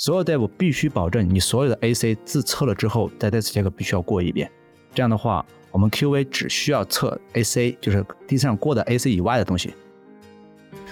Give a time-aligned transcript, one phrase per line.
[0.00, 4.48] 所有 dev 必须保证你所有的 AC 自测了之后，在 test check 必须要过一遍。
[4.94, 9.74] 这样的话，我们 QA 只需要测 AC，就是第三过的 AC 以外的东西。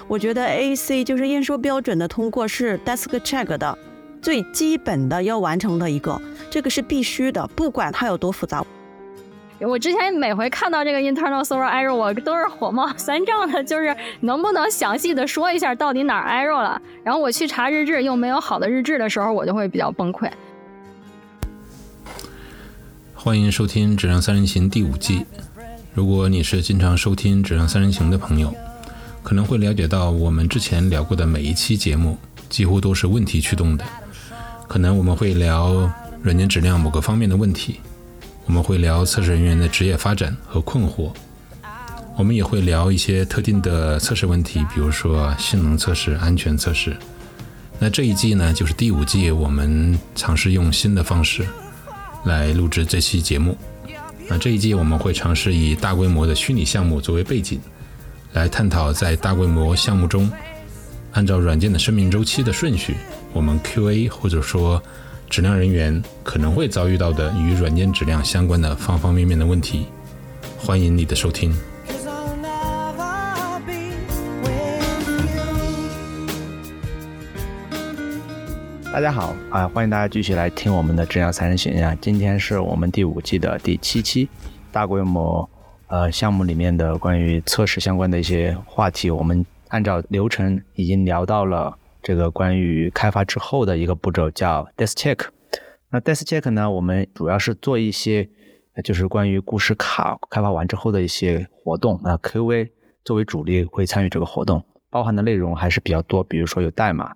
[0.08, 3.79] 我觉得 AC 就是验收标准的通过是 desk check 的
[4.21, 6.20] 最基本的要完成的一个，
[6.50, 8.66] 这个是必须的，不管它有多复杂。
[9.61, 16.80] 我之前每回看到这个 internal server error，我都是火冒三丈的，就是能不能详细的说一下到底哪儿 error 了？
[17.02, 20.30] 然后我去查日志又没有好的日志的时候，我就会比较崩溃。
[23.14, 25.25] 欢迎收听《质量三人行》第五季。
[25.95, 28.54] 如果你是经常收听《质量三人行》的朋友，
[29.23, 32.19] 可能会了解到我们之前聊过的每一期节目
[32.50, 33.84] 几乎都是问题驱动的。
[34.69, 35.91] 可能我们会聊
[36.23, 37.81] 软件质量某个方面的问题。
[38.47, 41.12] 我们会聊测试人员的职业发展和困惑，
[42.17, 46.97] 我们也会聊一些特定的测试问题，比如说性能测试、安全测试。
[47.78, 51.45] 那这一季呢，就是第五季，我们尝试用新的方式
[52.25, 53.59] 来录制这期节目。
[54.29, 57.61] 那这一季我们会尝试以大规模的虚拟项目作为背景，
[58.33, 60.31] 来探讨在大规模项目中，
[61.13, 62.95] 按照软件的生命周期的顺序，
[63.33, 64.81] 我们 QA 或者说。
[65.29, 69.87] 质量人员可能会遭遇到的与软件质量相关的方方面面的问题，
[70.59, 71.55] 欢迎你的收听。
[78.93, 81.95] 大家好啊，欢迎大家继续来听我们的质量三人行啊！
[82.01, 84.27] 今天是我们第五季的第七期，
[84.73, 85.47] 大规模
[85.89, 91.77] 呃项目里面的关于测试相关的一些话题，我们按照流程已经聊到了。
[92.07, 95.27] 这个关于开发之后的一个步骤叫 desk check。
[95.91, 98.31] 那 desk check 呢，我们主要是做一些，
[98.85, 102.01] 就是关于故事卡开发完之后的一些活动。
[102.05, 102.71] 那 QA
[103.05, 107.13] 作为主力会参与这个活动，包含的内容还是比较多，比如说有代码、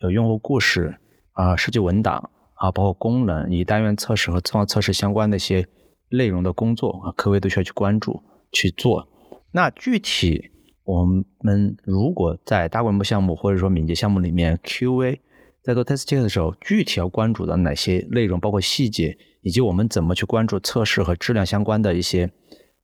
[0.00, 0.94] 有用户故事
[1.32, 5.66] 啊、设计文档啊，包括功能以单元测试和自动测试相关的一些
[6.10, 9.08] 内容的工作啊，QA 都需要去关注去做。
[9.52, 10.50] 那具体。
[10.86, 15.18] 我们如果在大规模项目或者说敏捷项目里面，QA
[15.60, 22.30] 在做 test check 的时候，具体要关注的哪些内容，包括细节，以及我们怎么去关注测试和质量相关的一些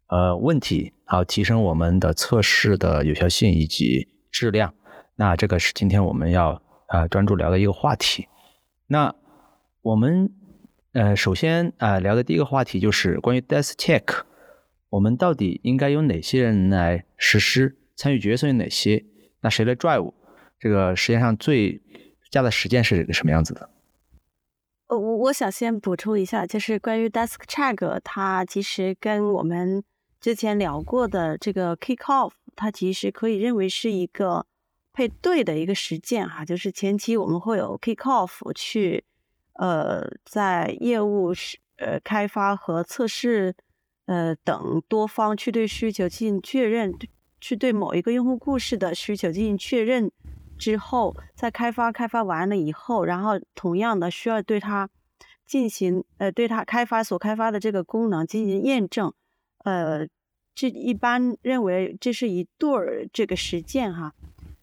[0.08, 4.74] 呃问题，好提升我们的测试的有效性以及质量。
[5.14, 8.26] 那这个是今天我们要啊专注聊的一个话题。
[8.88, 9.14] 那
[9.80, 10.32] 我们
[10.92, 14.22] 呃首先啊聊的第一个话题就是关于 test check，
[14.90, 17.78] 我们到底应该由哪些人来实施？
[18.02, 19.04] 参与角色有哪些？
[19.42, 20.12] 那谁来 drive？
[20.58, 21.80] 这个时间上最
[22.32, 23.70] 佳的实践是个什么样子的？
[24.88, 29.84] 呃，我我想先补充一下，就是关于 desk check，它其实跟我们
[30.20, 34.44] 之前聊过的这个 kick off，它其实可以认为是一个
[34.92, 36.44] 配对的一个实践哈。
[36.44, 39.04] 就是前期我们会有 kick off 去，
[39.52, 43.54] 呃，在业务是呃开发和测试
[44.06, 46.92] 呃等多方去对需求进行确认。
[47.42, 50.08] 去对某一个用户故事的需求进行确认
[50.56, 54.88] 之后，在开发开发完了以后，然后同样的需要对它
[55.44, 59.12] 进行呃对它开发所开发的这个功能进行验证，
[59.64, 60.06] 呃，
[60.54, 64.14] 这一般认为这是一对儿这个实践哈。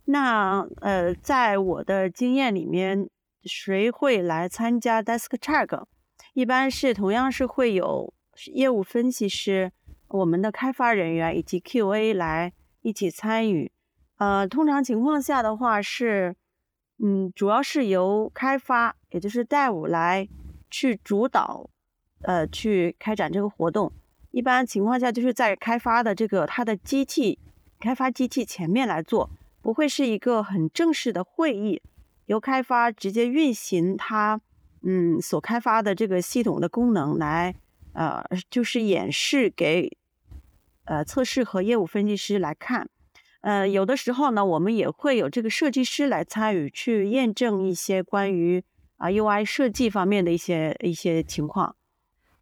[0.06, 3.10] 那呃，在我的经验里面，
[3.44, 5.84] 谁会来参加 desk check？
[6.34, 8.14] 一般是同样是会有
[8.54, 9.74] 业务分析师、
[10.08, 12.54] 我们的开发人员以及 QA 来。
[12.82, 13.72] 一起参与，
[14.18, 16.36] 呃，通常情况下的话是，
[17.04, 20.28] 嗯，主要是由开发，也就是 Dev 来
[20.72, 21.70] 去主导，
[22.22, 23.92] 呃，去开展这个活动。
[24.32, 27.40] 一般情况下就是在开发的这个它的机器
[27.80, 29.30] 开发机器前面来做，
[29.62, 31.82] 不会是一个很正式的会议，
[32.28, 34.40] 由开发直接运行它，
[34.84, 37.56] 嗯，所开发的这个系统的功能来，
[37.94, 39.98] 呃，就是演示给。
[40.90, 42.90] 呃，测试和业务分析师来看，
[43.42, 48.64] 呃，有的时候呢，我们也会有这个设计师来参与，去验证一些关于
[48.98, 51.76] 啊 UI 设计方面的一些一些情况。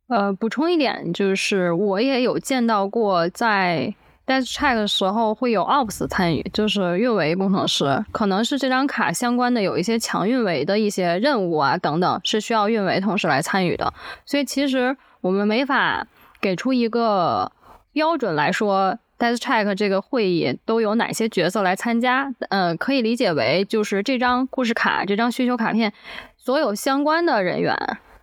[0.07, 3.93] 呃，补充一点，就是我也有见到过，在
[4.25, 13.93] desk check 的时候会有 ops 参与，就是运维工程师，可能是这张卡相关的有一些强运维的一些任务啊等等，是需要运维同事来参与的。
[14.25, 16.07] 所以其实我们没法
[16.39, 17.51] 给出一个。
[17.97, 22.31] 标准来说，death check 这个会议都有哪些角色来参加？
[22.49, 25.91] 嗯，可以理解为就是这张故事卡、这张需求卡片，
[26.37, 27.75] 所有相关的人员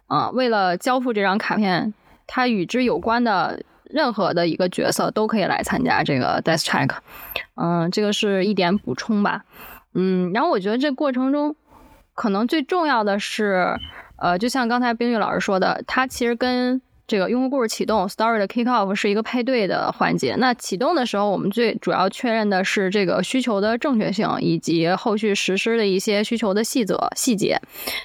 [0.07, 1.93] 啊，为了交付这张卡片，
[2.25, 6.89] 他与之有关的任何的一个角色都可以来参加这个 death check。
[7.57, 9.43] 嗯，这个是一点补充吧。
[9.95, 11.57] 嗯，然后我觉得这过程中，
[12.15, 13.77] 可能最重要的是，
[14.19, 20.35] 呃，就像刚才冰玉老师说的，它其实跟这个用户故事启动 （story 的 kick off） 是一个配对的环节。
[20.39, 27.61] 那启动的时候，我们最主要确认的是这个需求的正确性，以及后续实施的一些需求的细则细节。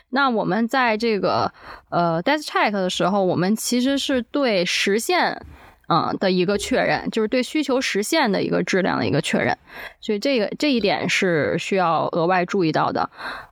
[0.09, 1.51] 那我们在这个
[1.89, 5.45] 呃 death check 的时候，我们其实是对实现
[5.87, 9.57] 嗯的一个确认，就是对需求实现的一个质量的一个确认。
[10.01, 13.09] 所以这个这一点是需要额外注意到的。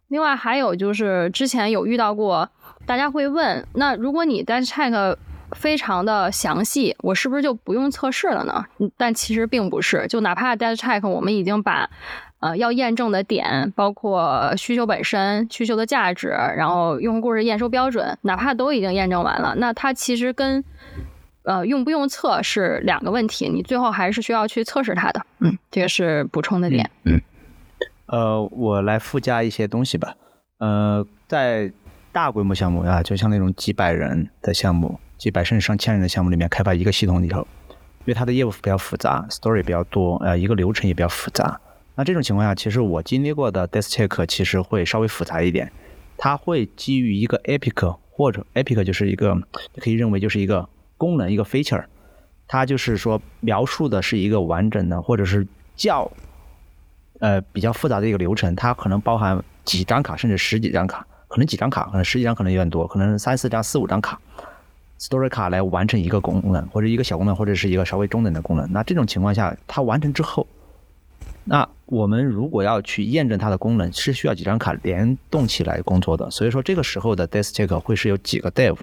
[0.09, 2.49] 另外还有就是之前有遇到过，
[2.85, 5.15] 大家会问，那如果你 death check
[5.51, 8.65] 非常的详细，我是不是就不用测试了呢？
[8.97, 11.89] 但其实并不是，就哪怕 death check 我们已经把
[12.39, 20.63] 呃要验证的点，包括需求本身、需求的价值，然后用户故事验收标准，哪怕都已经验证完了，那它其实跟
[21.43, 25.25] 呃用不用测是两个问题，你最后还是需要去测试它的。
[25.39, 26.89] 嗯，这个是补充的点。
[27.05, 27.21] 嗯，
[28.07, 30.15] 呃，我来附加一些东西吧。
[30.59, 31.71] 呃，在
[32.11, 34.99] 大规模项目啊，就像那种几百人的项目。
[35.17, 41.59] 几百甚至上千人的项目里面开发一个系统里头，因为它的业务比较复杂，story 比较多，呃，一个流程也比较复杂。
[41.95, 45.71] 那这种情况下，其实我经历过的 death check 其实会稍微复杂一点。
[46.15, 49.35] 它会基于一个 epic 或者 epic 就是一个
[49.77, 50.67] 可以认为就是一个
[50.97, 51.83] 功能一个 feature，
[52.47, 56.11] 它就是说描述的是一个完整的或者是较
[57.19, 64.19] 呃比较复杂的一个流程，它可能包含几张卡甚至十几张卡，可能几张卡，可能十几张可能有点多，可能三四张四五张卡。
[64.99, 68.71] Story 卡来完成一个功能，或者一个小功能，或者是一个稍微中等的功能。
[68.71, 70.47] 那这种情况下，它完成之后，
[71.43, 76.31] 那我们如果要去验证它的功能，是需要几张卡联动起来工作的。
[76.31, 78.75] 所以说，这个时候的 Death Check 会是有几个 Dev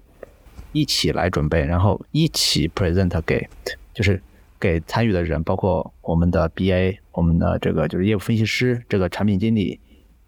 [0.73, 3.49] 一起来准备，然后一起 Present 给，
[3.93, 4.23] 就是
[4.61, 9.81] 给参与的人，包括我们的 BA，我们的这个就是业务分析师，这个产品经理，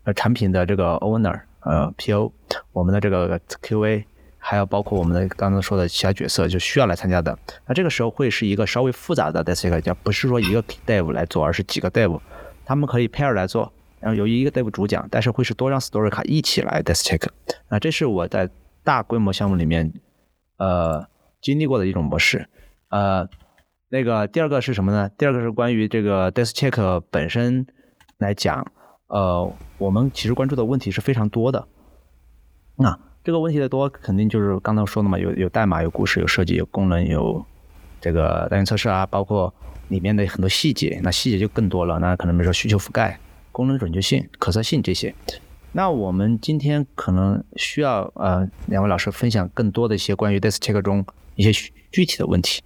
[0.02, 2.32] 呃，产品的这个 Owner，呃，PO，
[2.72, 4.04] 我们的这个 QA。
[4.48, 12.20] 还有包括我们的刚刚说的其他角色就需要来参加的，那这个时候会是一个稍微复杂的 dev check，不是说一个 dev 来做，而是几个 dev，
[12.64, 17.28] 他们可以 pair 来做，然后由一个 dev 主讲，但是会是多张 story 卡一起来 desk check，
[17.68, 18.48] 那这是我在
[18.84, 19.92] 大规模项目里面
[20.58, 21.04] 呃
[21.40, 22.48] 经历过的一种模式，
[22.90, 23.28] 呃，
[23.88, 25.10] 那个第二个是什么呢？
[25.18, 27.66] 第二个是关于这个 desk check 本身
[28.18, 28.64] 来讲，
[29.08, 31.66] 呃，我们其实关注的问题是非常多的，
[32.76, 32.96] 那。
[33.26, 37.44] 这个问题的多，肯定就是刚才说的嘛，有有代码、有故事、有设计、有功能、有
[38.00, 39.52] 这个单元测试啊，包括
[39.88, 41.98] 里面的很多细节，那细节就更多了。
[41.98, 43.18] 那可能比如说需求覆盖、
[43.50, 45.12] 功能准确性、可测性这些。
[45.72, 51.50] 那我们今天可能需要呃两位老师分享更多的一些关于 Desk Check 中一些
[51.90, 52.62] 具体的问题，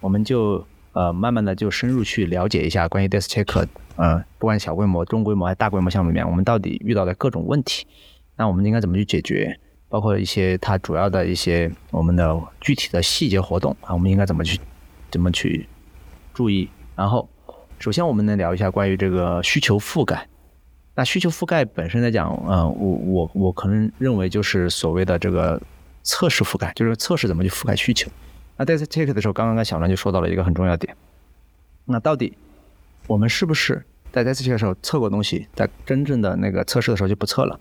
[0.00, 7.86] 我们就呃慢慢的就深入去了解一下关于 Desk Check，呃不管小规模、中规模还是大规模项目里面，我们到底遇到的各种问题，
[8.34, 9.60] 那我们应该怎么去解决？
[9.90, 14.58] 包括一些它主要的一些我们的具体的细节活动啊，我们应该怎么去
[15.10, 15.68] 怎么去
[16.32, 16.70] 注意？
[16.96, 17.28] 然后，
[17.78, 20.26] 首先我们能聊一下关于这个需求覆盖。
[20.94, 25.60] 那需求覆盖本身来讲，嗯，我我我可能认为就是所谓的这个
[26.02, 28.10] 测试覆盖，就是测试怎么去覆盖需求。
[28.56, 30.94] 那在 check 的时候，刚刚跟小梁就说到了一个很重要点。
[31.86, 32.36] 那到底
[33.06, 33.82] 我们是不是
[34.12, 37.58] 在 test check 的时候测过东西，在真正的那个测试的时候就不测了？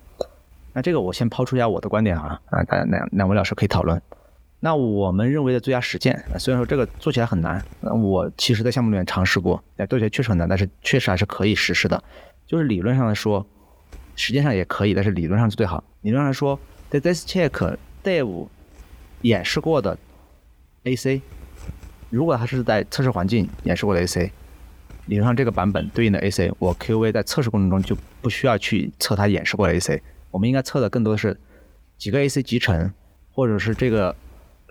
[0.79, 4.01] 那这个我先抛出一下我的观点啊，啊，大家两两位老师可以讨论。
[4.61, 12.01] 那我们认为的最佳实践，虽然说这个做起来很难，我其实在项目里面尝试过，哎，做起来确实很难，但是确实还是可以实施的。
[12.47, 13.45] 就是理论上来说，
[14.15, 15.83] 实践上也可以，但是理论上是最好。
[15.99, 16.57] 理论上来说，
[16.89, 18.47] 在 this check dev
[19.23, 19.97] 演示过的
[20.85, 21.21] AC，
[22.09, 24.31] 如果它是在测试环境演示过的 AC，
[25.07, 30.01] 理论上这个版本对应的 AC，我 QA 在测试过程中就不需要去测它演示过的 AC。
[30.31, 31.40] 我们应该测的更多的是
[31.98, 32.92] 几个 AC 集成，
[33.33, 34.16] 或者是这个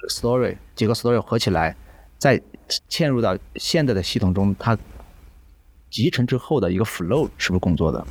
[0.09, 1.75] story 几个 story 合起来，
[2.19, 2.41] 再
[2.89, 4.77] 嵌入到现在的系统中，它
[5.91, 8.07] 集成之后的一个 flow 是不是工作的？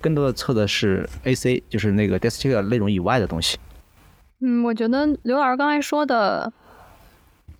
[0.00, 3.58] 更多的测的是 AC，就是那个 desk 内容以外的东西。
[4.40, 6.52] 嗯，我觉得刘老师刚才说的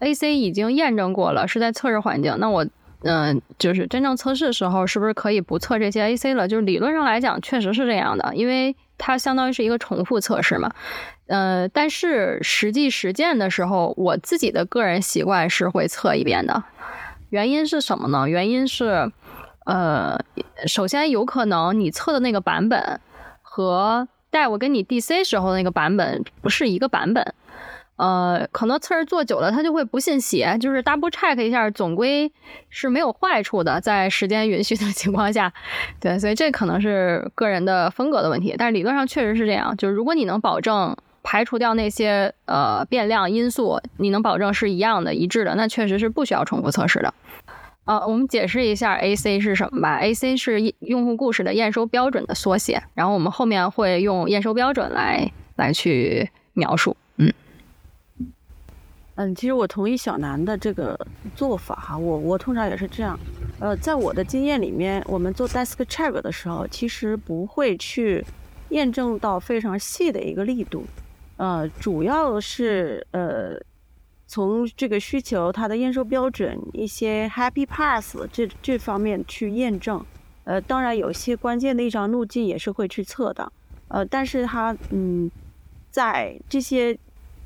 [0.00, 2.36] AC 已经验证过了，是在测试环境。
[2.38, 2.66] 那我
[3.04, 6.48] 嗯，就是真正测试的时候，是不是可以不测这些 AC 了？
[6.48, 8.74] 就是理论上来讲，确实是这样的，因为。
[8.96, 10.70] 它相当于是一个重复测试嘛，
[11.26, 16.62] 呃，但是实际实践的时候，我自己的个人习惯是会测一遍的。
[17.30, 18.28] 原因是什么呢？
[18.28, 19.10] 原因是，
[19.66, 20.16] 呃，
[20.68, 23.00] 首先有可能你测的那个版本
[23.42, 27.34] 和带我跟你 DC 时候那个版本不是一个版本，
[27.96, 32.32] 呃，可能测试做久了，他就会不信邪，就是 double check 一下，总归
[32.68, 35.52] 是没有坏处的，在时间允许的情况下，
[36.00, 47.14] 对，所以这可能是个人的风格的问题，但是理论上确实是这样，就是如果你能保证排除掉那些呃变量因素，你能保证是一样的、一致的，那确实是不需要重复测试的。
[47.84, 49.98] 呃，我们解释一下 AC 是什么吧。
[49.98, 56.96] AC 是用户故事的验收标准的缩写，然后我们后面会用验收标准来来去描述。
[57.18, 57.32] 嗯。
[59.16, 60.98] 嗯，其实我同意小南的这个
[61.36, 63.16] 做法哈，我我通常也是这样。
[63.60, 68.24] 呃，在我的经验里面，我们做 desk check 的时候，其实不会去
[68.70, 70.84] 验证到非常细的一个力度。
[71.36, 73.56] 呃，主要是呃，
[74.26, 80.04] 从这个需求它的验收标准一些 happy path 这这方面去验证。
[80.42, 83.52] 呃，当然有些关键的一张路径也是会去测的。
[83.86, 85.30] 呃，但是它嗯，
[85.92, 86.98] 在这些。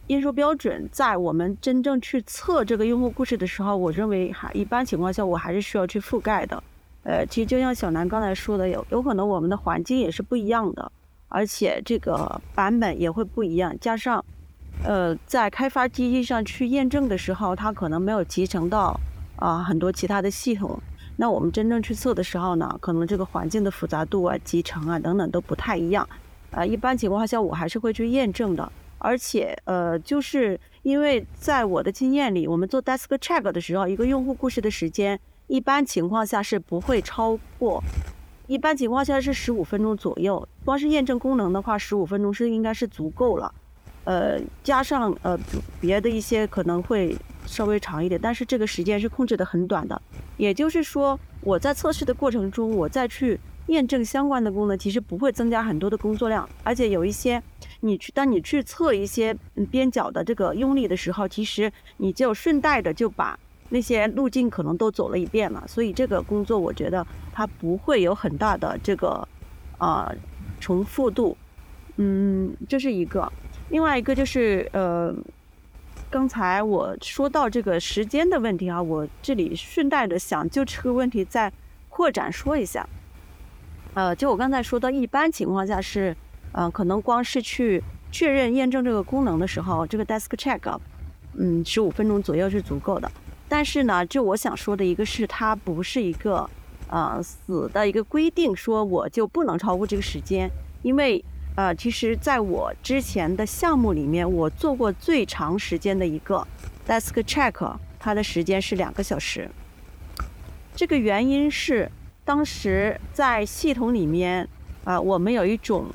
[0.08, 6.62] 验收标准在我们真正去测这个用户故事的时候，我认为还一般情况下我还是需要去覆盖的。
[7.04, 10.90] 呃，其实就像小南刚才说的，有有可能我们的环境也是不一样的，
[11.28, 13.74] 而且这个版本也会不一样。
[13.80, 14.24] 加上，
[14.82, 18.98] 呃，在开发机器上去验证的时候，它可能没有集成到
[19.36, 20.80] 啊很多其他的系统。
[21.16, 26.08] 那我们真正去测的时候呢，可能这个环境的复杂度啊、集成啊等等都不太一样。
[26.50, 28.72] 啊，一般情况下我还是会去验证的。
[28.98, 37.82] 而且，呃，就是因为在我的经验里，我们做 desk check 的时候，一个用户故事的时间，一般情况下是不会超过，
[38.46, 40.46] 一般情况下是十五分钟左右。
[40.64, 43.54] 光是验证功能的话，十五分钟是应该是足够了。
[44.04, 45.38] 呃，加上呃
[45.80, 50.00] 别的一些可能会稍微长一点，但是这个时间是控制的很短的。
[50.36, 53.38] 也就是说，我在测试的过程中，我再去。
[53.68, 57.42] 验证相关的功能其实不会增加很多的工作量，而且有一些，
[57.80, 59.34] 你去当你去测一些
[59.70, 69.26] 边角的这个用力的时候，其实你就顺带的就把那些路径可能都走了一遍了，所以这个工作我觉得它不会有很大的这个
[69.76, 70.10] 啊
[70.58, 71.36] 重复度，
[71.96, 73.30] 嗯，这是一个。
[73.68, 75.14] 另外一个就是呃，
[76.08, 81.52] 刚才我说到这个时间的问题啊，我这里顺带的想就这个问题再
[81.90, 82.88] 扩展说一下。
[83.98, 86.16] 呃，就我刚才说的，一般情况下是，
[86.52, 90.78] 嗯，可能光是去确认验证这个功能的时候，这个 desk check，
[91.34, 93.10] 嗯，十五分钟左右是足够的。
[93.48, 96.48] 但是呢，就我想说的一个是，它不是一个
[96.86, 100.48] 呃死的一个规定，说我就不能超过这个时间。
[100.82, 101.24] 因为
[101.56, 106.46] 呃，其实在我之前的项目里面，我做过最长时间的一个
[106.86, 109.50] desk check，它的时间是两个小时。
[110.76, 111.90] 这个原因是。
[112.28, 114.46] 当时在系统里面，
[114.84, 115.86] 啊，我们有一种，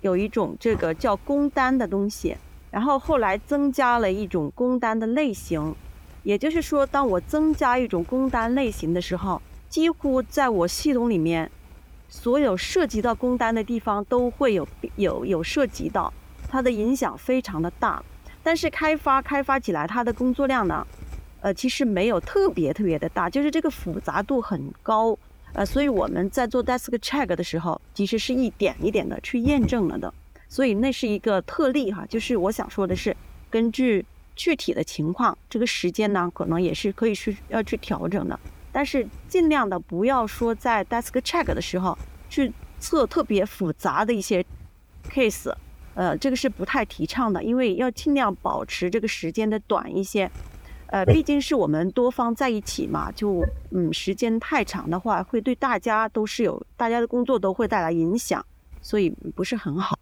[0.00, 2.36] 有一种这个叫工单的东西，
[2.70, 5.74] 然后后来增加了一种工单的类型，
[6.22, 11.50] 也就是说，当我增加一种工单类型的时候，几乎在我系统里面，
[12.08, 16.14] 所有涉及到工单的地方都会有有有涉及到，
[16.48, 18.00] 它的影响非常的大，
[18.40, 20.86] 但是开发开发起来它的工作量呢，
[21.40, 25.18] 呃，其实没有特别特别的大，就是这个复杂度很高。
[25.56, 30.12] 呃，所以我们在做 desk check 的时候，其实是一点一点的去验证了的，
[30.50, 32.04] 所以那是一个特例哈。
[32.04, 33.16] 就是我想说的是，
[33.48, 38.38] 根据具体的情况，这个时间呢，可能也是可以去要去调整的。
[38.70, 41.96] 但是尽量的不要说在 desk check 的时候
[42.28, 44.44] 去测特别复杂的一些
[45.10, 45.50] case，
[45.94, 50.30] 呃，这个是不太提倡的，因为要尽量保持这个时间的短一些。
[50.88, 58.44] 呃，毕竟是我们多方在一起嘛，就嗯，时间太长的话，会对大家都是有大家的工作都会带来影响，
[58.80, 59.98] 所以不是很好。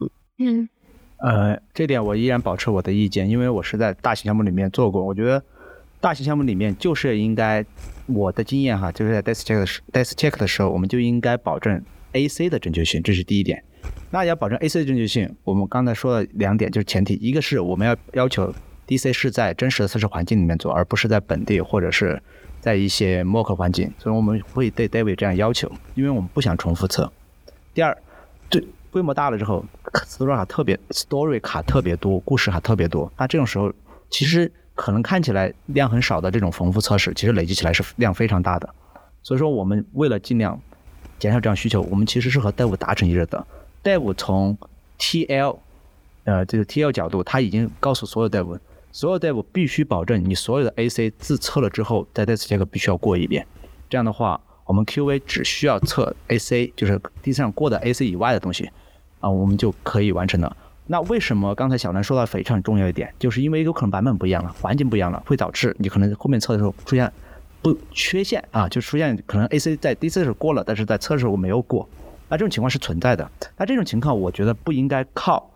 [0.00, 0.68] 嗯嗯，
[1.18, 5.42] 呃，这点我依然保持我的意见，因为我是在大型项目里面做过，我觉得
[6.00, 7.64] 大型项目里面就是应该
[8.04, 13.64] 我的经验哈，就是在 desk check 的时 desk check 的时候，我们就应该保证 AC 的正确性，这是第一点。
[14.10, 18.54] 那要保证 AC 的正确性，我们刚才说了两点就是前提，一个是我们要要求。
[18.86, 22.22] DC 是在真实的测试环境里面做，而不是在本地或者是
[22.60, 27.12] 在一些 mock 环境，所以我们会对 David 这样要求，因为我们不想重复测。
[27.74, 27.96] 第二，
[28.48, 29.64] 对规模大了之后
[30.04, 33.72] ，story 卡特别 story 卡特别多，故事卡特别多，那这种时候
[34.08, 38.68] 其实可能看起来量很少的这种重复测试，其实累积起来是量非常大的。
[39.22, 40.60] 所以说，我们为了尽量
[41.18, 43.44] 减少这样需求，我们其实是和 Dev 达成一致的。
[43.82, 44.56] Dev 从
[44.98, 45.58] TL
[46.24, 48.58] 呃这个 TL 角度，他已经告诉所有 Dev。
[48.96, 53.46] 所有 dev 必须保证你所有的 AC 自测了之后，在 desk check 必须要过一遍。
[53.90, 58.70] 这样的话，我们 QA 只需要测 AC，就是地上过的 AC 以外的东西，
[59.20, 60.56] 啊，我们就可以完成了。
[60.86, 67.12] 那为什么刚才小南说到非常重要一点，就是因为有可能版本不一样了，环境不一样了，会导致你可能后面测的时候出现
[67.60, 71.86] 不缺陷啊，就出现可能 AC 在 DC 的时候过了，但是在测的时候没有过。
[72.30, 73.30] 那这种情况是存在的。
[73.58, 75.50] 那这种情况，我觉得不应该靠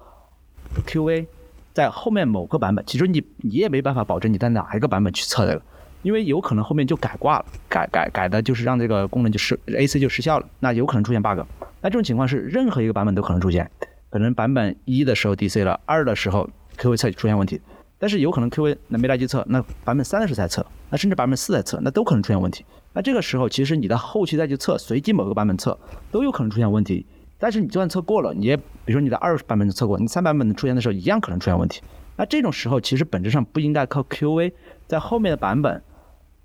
[0.86, 1.24] QA
[1.72, 5.62] 在后面某个版本，其实你你也没办法保证你在哪一个版本去测这个，
[6.02, 11.40] 因为有可能后面就改挂了，改改改的就是让这个功能就失 AC 就失效了，那有可能出现 bug。
[11.80, 13.70] 那这种情况是任何一个版本都可能出现。
[14.10, 17.60] 可能版本一的时候 DC 了，二的时候 QA 测出现问题，
[17.96, 22.64] 但是有可能 QA 那没来及测，那版本三的时候才测，那甚至版本四在测，那都可能出现问题。
[22.92, 25.78] 那这个时候其实你的后期再去测，随机某个版本测
[26.10, 27.06] 都有可能出现问题。
[27.40, 31.82] 但是你就算测过了，你也比如说你的二版本测过，你三版本出现的时候一样可能出现问题。
[32.16, 34.52] 那这种时候其实本质上不应该靠 QA
[34.86, 35.82] 在后面的版本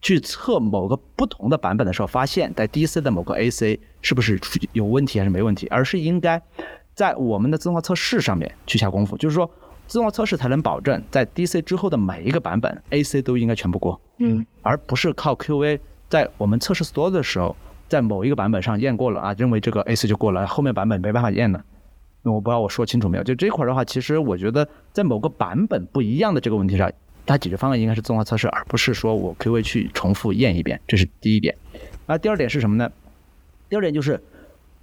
[0.02, 4.40] 去测某个不同的版本的时候，发现在 DC 的某个 AC 是不是
[4.74, 6.42] 有问题还是没问题，而是应该。
[6.94, 9.52] 在我们的自动化测试上面去下功夫，就是说，
[9.86, 17.54] 自动化测试才能保证在 DC 之后的每一个版本 AC 都应该全部过，嗯，而不是靠 QA 在我们测试 Store 的时候，
[17.88, 21.64] 在某一个版本上验过了啊，认为这个 AC 就过了，后面版本没办法验了。
[22.22, 23.24] 那我不知道我说清楚没有？
[23.24, 26.92] 就这块的话，其实我觉得在某个版本不一样的这个问题上，
[27.26, 31.56] 它解决方案应该是自动化测试，而不是说我 QA 去重复验一遍，这是第一点。
[32.08, 32.92] 那第二点是什么呢？
[33.70, 34.22] 第二点就是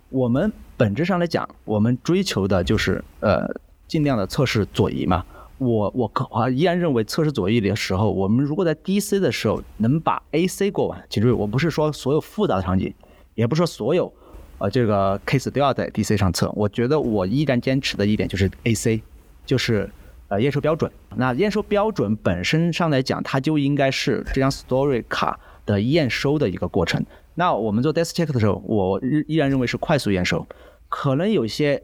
[0.08, 0.52] 我们。
[0.74, 3.46] 本质上来讲，我们追求的就是呃
[3.86, 5.24] 尽量的测试左移嘛。
[5.62, 12.92] 我我可我依然认为测试左翼的时候，我们如果在 DC 的时候能把 AC 过完，请注意，我不是说所有复杂的场景，
[13.34, 14.12] 也不是说所有
[14.58, 16.50] 呃这个 case 都要在 DC 上测。
[16.54, 19.00] 我觉得我依然坚持的一点就是 AC，
[19.46, 19.88] 就是
[20.28, 20.90] 呃验收标准。
[21.16, 27.04] 那验收标准本身上来讲，它就应该是这张 Story 卡的验收的一个过程。
[27.34, 30.46] 那我们做 Desk Check 的时候，我依然认为是快速验收。
[30.88, 31.82] 可能有些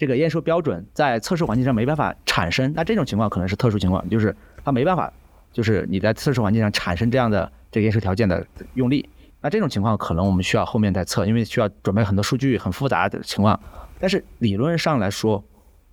[0.00, 5.12] 这个验收标准在测试环境上没办法产生，那这种情况可能是特殊情况，就是它没办法，
[5.52, 8.42] 就是你在测试环境上产生这样的这个验收条件的
[8.72, 9.06] 用力，
[9.42, 13.60] 那这种情况可能我们需要后面再测，因为需要准备很多数据，很复杂的情况。
[13.98, 15.44] 但是理论上来说，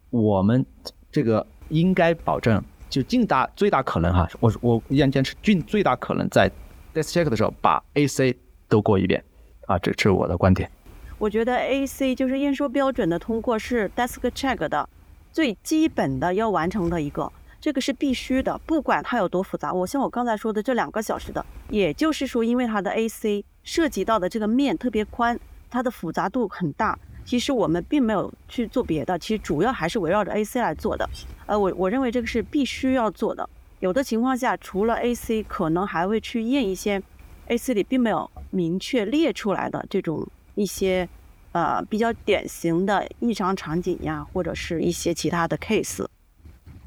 [0.09, 0.65] 我们
[1.11, 6.49] 这个应该保证就尽大最大可能哈，我我依然坚持尽最大可能在
[6.93, 8.37] test check 的时候把 AC
[8.69, 9.21] 都过一遍
[9.65, 10.71] 啊，这是我的观点。
[11.19, 14.87] 我觉得 AC 就是验收标准的通过是 Desk Check 的
[15.31, 19.73] 最基本的要完成的一个，这个是必须的，不管它有多复杂。
[19.73, 25.39] 我像我刚才说的这两个小时的，也就是说，因为它的 AC 涉及到的这个面特别宽，
[25.71, 26.97] 它的复杂度很大。
[27.25, 31.09] 其实我们并没有去做别的，其实主要还是围绕着 AC 来做的。
[31.47, 33.49] 呃，我我认为这个是必须要做的。
[33.79, 37.01] 有的情况下，除了 AC，可能还会去验一些
[37.47, 40.27] AC 里并没有明确列出来的这种。
[40.57, 41.07] 一些
[41.51, 46.03] 呃比较典型的异常场景呀，或者是一些其他的 case。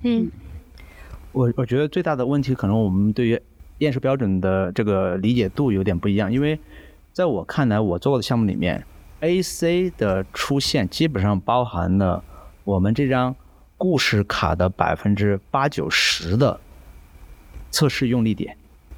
[0.02, 0.28] 嗯，
[1.30, 3.40] 我我觉得最大的问题可能我们对于
[3.78, 6.59] 验收标准的这个理解度有点不一样，因为
[7.12, 8.85] 在我看来，我做过的项目里面
[9.20, 12.24] ，AC 的出现基本上包含了
[12.64, 13.37] 我们这张
[13.76, 16.59] 故事卡的百分之八九十的
[17.70, 18.56] 测试用力点、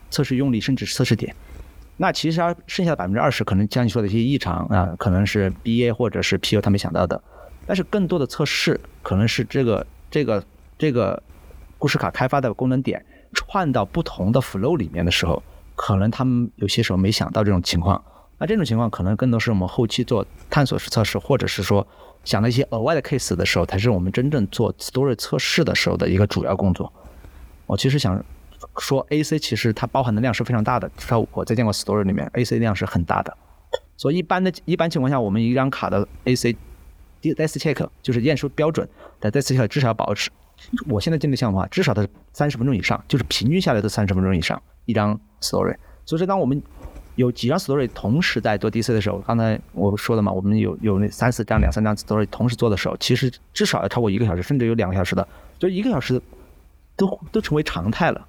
[0.09, 1.37] 测试用力甚至测试点。
[2.03, 7.23] 那其实剩下的百分之二十，可能像你说的一些异常啊，可能是 BA 或者是 P U 他没想到的。
[7.65, 10.45] 但是更多的测试可能是这个这个
[10.77, 11.23] 这个
[11.79, 15.41] 故事卡开发的功能点串到不同的 flow 里面的时候，
[15.77, 18.03] 可能他们有些时候没想到这种情况。
[18.39, 21.87] 那这种情况可能更多是我们后期做探索式测试，或者是说
[22.25, 26.93] 想到一些额外的 case 的时候，才是我们真正做 story 测试的时候的一个主要工作。
[27.67, 28.21] 我其实想。
[28.79, 33.37] 说 AC 其实它包含的量是非常大的，至少我在见过 Story 里面，AC 量是很大的。
[33.97, 36.57] 所以一般的一般情况下，我们一张卡的 AC
[37.21, 38.89] d e s Check 就是验收标准
[39.21, 40.31] 在 Desk Check 至少要保持，
[40.89, 45.77] 我现在建的项目的话，至少的三十分钟以上，就是平均下来都三十分钟以上一张 Story。
[46.05, 46.61] 所以说，当我们
[47.15, 55.27] 有几张 Story 同时在做 DC 的时候，刚才我说的嘛，我们有有那三四张、两三张 Story 同时做的时候，其实至少要超过一个小时，甚至有两个小时的，
[55.59, 56.21] 就一个小时
[56.97, 58.27] 都都成为常态了。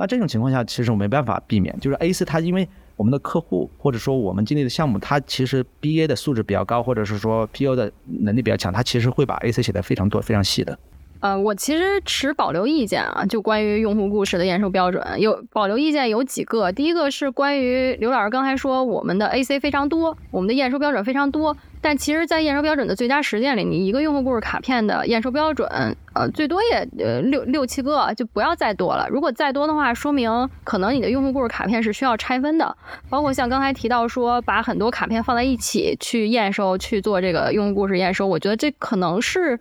[0.00, 10.78] 那这种情况下，其实我没办法避免，就是 AC 它因为我们的客户或者说我们经历的项目，它其实 BA 的素质比较高，或者是说 PO 的能力比较强，它其实会把 AC 写的非常多、非常细的。
[11.20, 16.72] 呃，我其实持保留意见啊，就关于用户故事的验收标准，有保留意见有几个。
[16.72, 25.68] 第一个是关于刘老师刚才说我们的 AC 非常多，我们的验收标准非常多，但其实，在验收标准的最佳实践里，你一个用户故事卡片的验收标准，
[26.14, 29.08] 呃，最多也呃六六七个，就不要再多了。
[29.08, 32.76] 如果再多的话，说明可能你的用户故事卡片是需要拆分的。
[33.08, 39.58] 包括像刚才提到说，把很多卡片放在一起去验收，去做这个用户故事验收，我觉得这可能是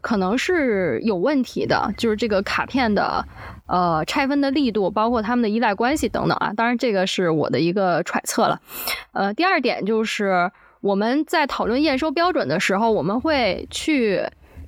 [0.00, 3.24] 可能是有问题的，就是这个卡片的
[3.66, 6.52] 呃拆分的力度，包括他们的依赖关系等等啊。
[6.54, 8.60] 当然，这个是我的一个揣测了。
[9.12, 10.50] 呃，第二点就是
[10.82, 14.20] 我们在讨论验收标准的时候，我们会去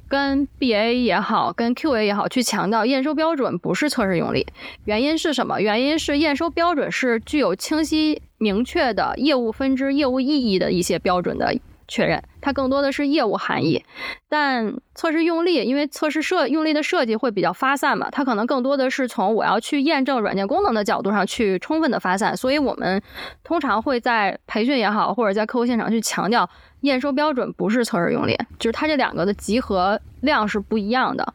[0.07, 4.47] 跟 BA 也好，跟 QA 也好，去强调验收标准不是测试用例。
[4.85, 5.61] 原因是什么？
[5.61, 11.53] 原因是验收标准是具有清晰明确的业务分支、业务意义的一些标准的。
[11.87, 13.85] 确认，它更多的是业务含义，
[14.29, 23.03] 但测试用例，因为测试设用例的设计会比较发散嘛，它可能更多的是从我要去验证软件功能的角度上去充分的发散，所以我们
[23.43, 26.49] 通常会在培训也好，或者在客户现场去强调，
[26.81, 31.35] 验收标准不是测试用例，就是它这两个的集合量是不一样的。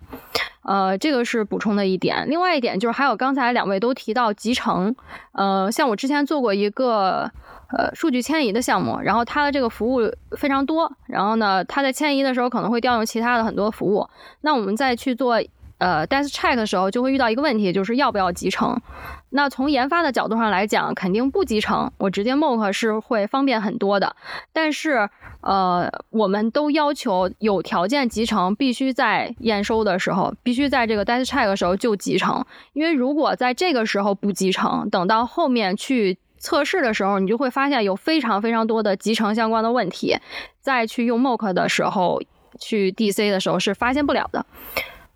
[0.64, 2.30] 呃，这个是补充的一点。
[2.30, 4.96] 另外一点就是还有刚才两位都提到集成，
[5.32, 7.32] 呃，像我之前做过一个。
[7.72, 10.02] 呃，数据迁移的项目，然后它的这个服务
[10.36, 14.08] 非常多，然后呢，它在迁移的时候可能会调用其他的很多服务。
[14.42, 15.40] 那我们再去做
[15.78, 18.82] 呃 desk check 的时候，就会遇到一个问题，就是要不要集成。
[19.30, 24.16] 那从研发的角度上来讲，肯定不集成，我直接 mock 是会方便很多的。
[24.52, 25.08] 但是
[25.42, 36.18] 呃，我们都要求有条件集成，必须在验收的时候，必须在这个 desk check 的时候就集成，因为如果在这个时候不集成，等到后面去。
[36.40, 40.16] 测试的时候，你就会发现有非常非常多的集成相关的问题，
[40.62, 42.22] 再去用 mock 的时候，
[42.60, 44.46] 去 DC 的时候是发现不了的。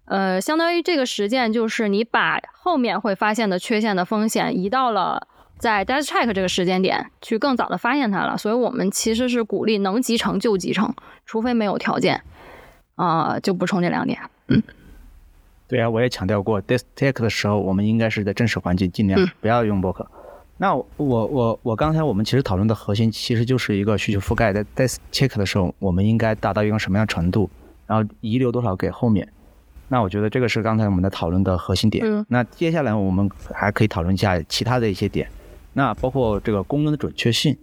[0.05, 8.37] 呃，相当于这个实践就是你把后面会发现的缺陷的风险移到了在 desk check 这个时间点去更早的发现它了。
[8.37, 10.93] 所以我们其实是鼓励能集成就集成，
[11.25, 12.21] 除非没有条件，
[12.95, 14.19] 啊，就补充这两点。
[14.49, 14.61] 嗯，
[15.69, 20.05] 对啊，我也强调过 desk check 的时候，我们应该是在真实环境尽量不要用 mock。
[20.57, 27.49] 那我我我刚才我们其实讨论的核心其实就是一个需求覆盖，在在 check 的时候，我们应该达到一个什么样程度，
[27.87, 29.27] 然后遗留多少给后面。
[29.89, 32.25] 那我觉得这个是刚才我们的讨论的核心点。
[32.29, 35.27] 那接下来我们还可以讨论一下其他的一些点，
[35.73, 37.57] 那包括这个功能的准确性。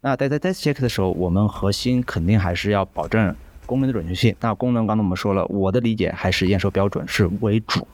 [0.00, 3.34] 那在在 test check 的时候，我们核心肯定还是要保证
[3.66, 4.34] 功能的准确性。
[4.40, 7.86] 那功能刚才我们说了，我的理解还是验收标准是为主，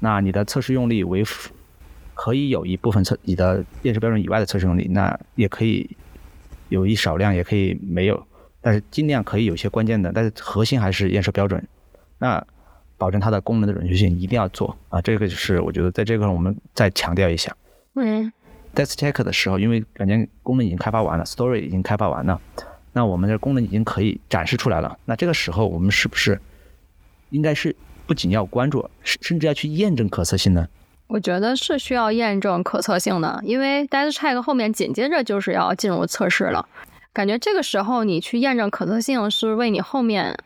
[0.00, 1.50] 那你的测试用力为辅。
[2.14, 5.88] 可以有一部分测你的验收标准以外的测试用例，那也可以
[6.68, 8.26] 有一少量，也可以没有，
[8.60, 11.62] 但是尽量可以有些关键的，但是核心还是验收标准。
[12.18, 12.44] 那
[12.96, 17.54] 保证它的功能的准确性一定要做啊，这个就是我觉得在这个我们再强调一下。
[17.94, 18.32] 嗯
[18.74, 22.40] ，test check 的时候，因为软件功能已经开发完了，story 已经开发完了，
[22.92, 24.96] 那我们的功能已经可以展示出来了。
[25.04, 26.40] 那这个时候我们是不是
[27.30, 27.74] 应该是
[28.06, 30.68] 不仅要关注，甚至要去验证可测性呢？
[31.06, 36.66] 我觉得是需要验证可测性的，因为 desk check 后面紧接着就是要进入测试了。
[37.12, 40.36] 感觉这个时候你去验证可测性，是为你后面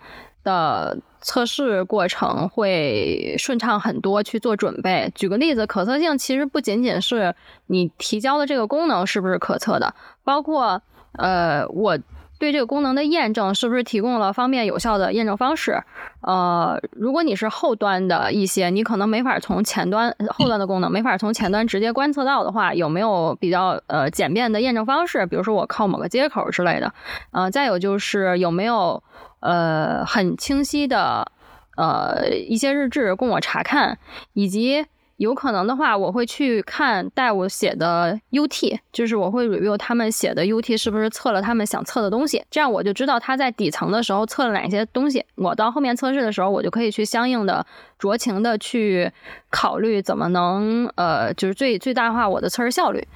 [0.44, 5.10] 的测试过程会顺畅很多去做准备。
[5.14, 7.34] 举个例子，可测性其实不仅仅是
[7.68, 9.94] 你提交的这个功能是不是可测的，
[10.24, 11.98] 包括呃我。
[12.38, 15.82] 对这个功能的验证是不是提供了方便有效的验证方式？
[16.20, 25.26] 呃，如果你是后端的一些，你可能没法从前端后端的功能没法从前端直接观测到的话，有没有比较呃简便的验证方式？
[25.26, 26.92] 比如说我靠某个接口之类的。
[27.32, 29.02] 呃，再有就是有没有
[29.40, 31.32] 呃很清晰的
[31.76, 33.98] 呃一些日志供我查看，
[34.32, 34.86] 以及。
[35.18, 45.24] 有可能的话，我会去看 Dev 写的 UT，就是我会 review 他们写的 UT 是不是测了他们想测的东西，这样我就知道他在底层的时候测了哪些东西。
[45.34, 47.66] 我到后面测试的时候，我就可以去相应的
[48.00, 49.10] 酌情的去
[49.50, 53.06] 考虑怎么能呃，就是最最大化我的测试效率。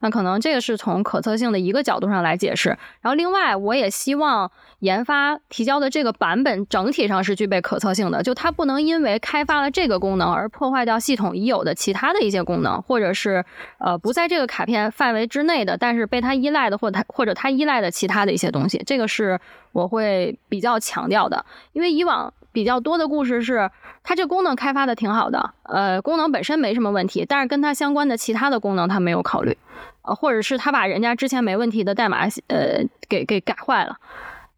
[0.00, 2.70] 那可能这个是从可测性的一个角度上来解释，
[3.02, 4.50] 然后另外我也希望
[4.82, 13.44] 研发提交的这个版本整体上是具备可测性的，就它不能因为开发了这个功能而破坏掉系统已有的其他的一些功能，或者是
[13.78, 19.38] 呃不在这个卡片范围之内的，但是被它依赖的或它或者它依赖的其他的一些东西，这个是
[19.70, 22.32] 我会比较强调的，因为以往。
[22.54, 23.70] 比较多的故事是，
[24.02, 29.56] 它这功能开发的挺好的，呃，功能本身没什么问题，但是跟它相关的其他的功能它没有考虑，
[30.02, 33.96] 呃，或者是他把人家之前没问题的代码，呃，给给改坏了，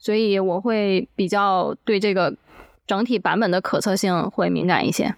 [0.05, 2.37] 所以我会比较对这个
[2.87, 5.15] 整体版本的可测性会敏感一些。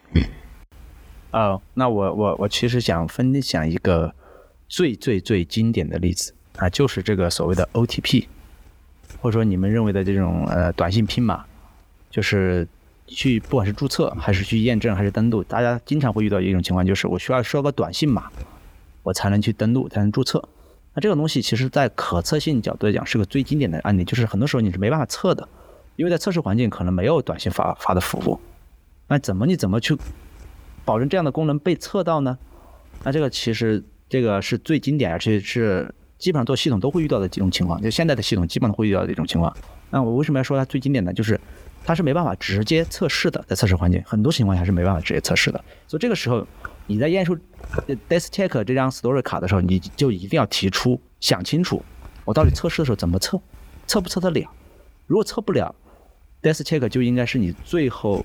[1.32, 4.14] 呃，那我我我其实想分享一个
[4.68, 8.26] 最最最经典的例子啊，就是这个所谓的 OTP。
[9.20, 11.44] 或者说你们认为的这种呃短信拼码，
[12.08, 12.68] 就是
[13.08, 18.30] 去不管是注册还是去验证还是登录，大家经常会遇到一种情况，就是我需要收个短信码，
[19.02, 20.48] 我才能去登录，才能注册。
[20.96, 25.46] 那这个东西其实在可测性角度来讲是个最经典的案例，就是很多时候你是没办法测的，
[25.96, 28.40] 因为在测试环境可能没有短信发发的服务。
[29.08, 29.94] 那怎么你怎么去
[30.86, 32.38] 保证这样的功能被测到呢？
[33.04, 39.54] 那这个其实这个是最经典，而且是基本上做系统都会遇到的几种情况，就现在的系统基本上会遇到的一种情况。
[39.90, 41.12] 那我为什么要说它最经典呢？
[41.12, 41.38] 就是
[41.84, 45.62] 它是没办法直接测试的，在测试环境很多情况下是没办法直接测试的。
[45.86, 46.46] 所以这个时候
[46.86, 47.36] 你在验收
[48.08, 51.82] DeskCheck 这张 Story 卡的时候，你就一定要提出想清楚，
[52.24, 53.40] 我到底测试的时候怎么测，
[53.86, 54.48] 测不测得了？
[55.06, 55.74] 如果测不了
[56.42, 58.24] ，DeskCheck 就应该是你最后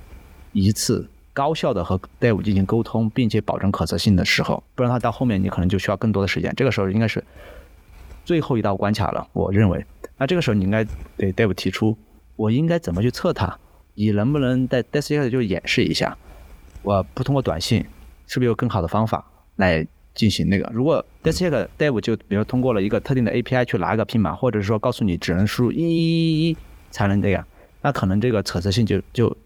[0.51, 6.53] 一次高效的和 Dev 进行沟通，并且保证可测性的时候，不然的话到后面你可能就需要更多的时间。
[6.55, 7.23] 这个时候应该是
[8.23, 9.83] 最后一道关卡了，我认为。
[10.17, 10.85] 那这个时候你应该
[11.17, 11.97] 对 Dev 提出，
[12.35, 13.57] 我应该怎么去测它？
[13.95, 16.15] 你能不能在 DeskCheck 就演示一下？
[16.83, 17.83] 我不通过短信。
[18.31, 19.21] 是不是有更好的方法
[19.57, 20.71] 来进行那个？
[20.73, 26.57] 如果 DeskCheck Dev 就比如通过了一个特定的 API 去拿一个拼码，或者是说告诉你只能输入一一一一
[26.91, 27.45] 才能这样，
[27.81, 29.37] 那可能这个可测性就就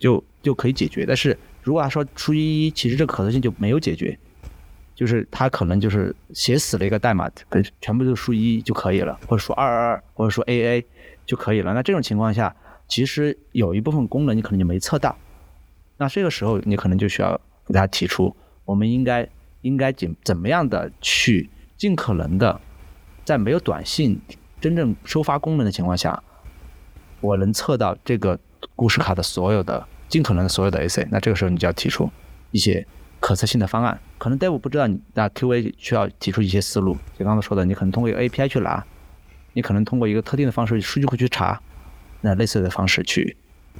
[0.00, 1.06] 就就可以解决。
[1.06, 4.18] 但是如果他说输一一，其实这个可测性就没有解决，
[4.96, 7.30] 就是他可能就是写死了一个代码，
[7.80, 10.84] 全部就输一就可以了，或者说二二二，或者说 AA
[11.24, 11.72] 就可以了。
[11.72, 12.52] 那这种情况下，
[12.88, 15.16] 其实有一部分功能你可能就没测到，
[15.98, 17.40] 那这个时候你可能就需要。
[17.66, 19.28] 给大家提出，我们应该
[19.62, 22.60] 应该怎怎么样的去尽可能的，
[23.24, 24.20] 在没有短信
[24.60, 26.22] 真正收发功能的情况下，
[27.20, 28.38] 我能测到这个
[28.76, 31.06] 故事卡的所有的尽可能的所有的 AC。
[31.10, 32.10] 那这个时候你就要提出
[32.50, 32.86] 一些
[33.20, 33.98] 可测性的方案。
[34.18, 36.96] 可能 Dev 不知道你那 QA 需要提出一些思路。
[37.18, 38.84] 就刚才说的，你可能通过一个 API 去拿，
[39.52, 41.60] 你可能通过一个特定的方式数据库去查，
[42.20, 43.36] 那类似的方式去，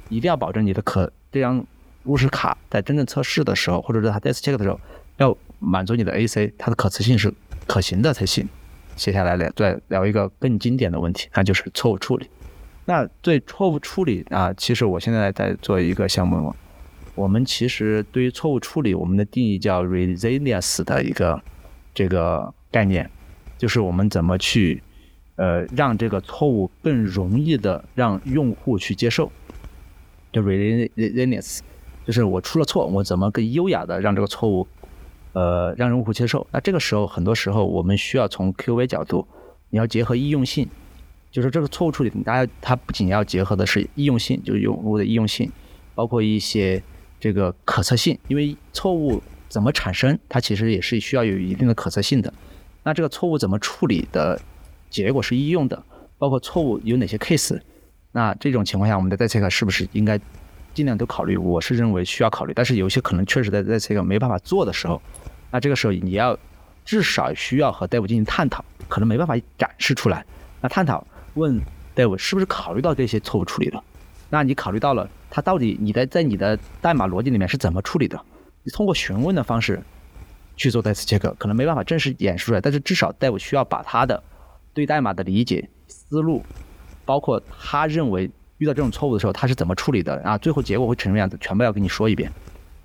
[0.09, 1.65] 一定要保证你的可这样。
[2.05, 4.79] 故事卡在真正测试的时候，或者是它 test check 的时候，
[5.17, 7.33] 要满足你的 AC，它的可测性是
[7.65, 8.47] 可行的才行。
[8.95, 12.29] 接下来聊再聊一个更经典的问题，那就是错误处理。
[12.85, 16.55] 那对错误处理啊，其实我现在在做一个项目，
[17.15, 21.41] 我们其实对于错误处理，我们的定义叫 resilience 的一个
[21.93, 23.09] 这个概念，
[23.57, 24.83] 就是我们怎么去
[25.37, 29.31] 呃让这个错误更容易的让用户去接受，
[30.31, 31.59] 叫 resilience。
[32.05, 34.67] 就是我出了错，我怎么更优雅的让这个错误，
[35.33, 36.45] 呃，让用户接受？
[36.51, 39.27] 那这个时候，很多时候我们需要从 QA 角度，
[39.71, 40.69] 你要结合易用性，
[41.31, 45.51] 就是这个错误处理，大家它不仅要结合的是易用性，就是用户的易用性，
[45.95, 46.81] 包括一些
[47.19, 52.31] 这个可测性，因为错误怎么产生，它其实也是需要有一定的可测性的。
[52.83, 54.39] 那这个错误怎么处理的
[54.91, 55.83] 结果是易用的，
[56.19, 57.59] 包括错误有哪些 case？
[58.11, 60.19] 那这种情况下，我们的 data 是不是应该？
[60.75, 65.01] 尽量都考虑，我是认为需要考虑，但是有些可能确实在在这个没办法做的时候，
[65.49, 66.37] 那这个时候你要
[66.83, 70.25] 至少需要和大夫进行探讨，可能没办法展示出来。
[70.59, 71.59] 那探讨问
[71.93, 73.81] 大夫是不是考虑到这些错误处理了？
[74.29, 78.19] 那你考虑到了，他到底你的在你的代码逻辑里面是怎么处理的？
[78.63, 79.81] 你通过询问的方式
[80.57, 84.21] 去做 test check，可能没办法正式演示出来，但是至少 Dev 需要把他的
[84.73, 86.43] 对代码的理解思路，
[87.05, 88.29] 包括他认为。
[88.57, 90.37] 遇到这种错误的时候，他是怎么处理的啊？
[90.37, 91.37] 最后结果会成什么样子？
[91.41, 92.31] 全部要跟你说一遍。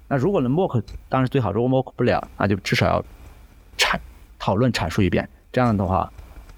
[0.08, 3.04] 那如果能 mock，当然最好；如果 mock 不了，那就至少要
[3.78, 3.96] 阐
[4.38, 5.28] 讨论阐述一遍。
[5.52, 6.10] 这样的话，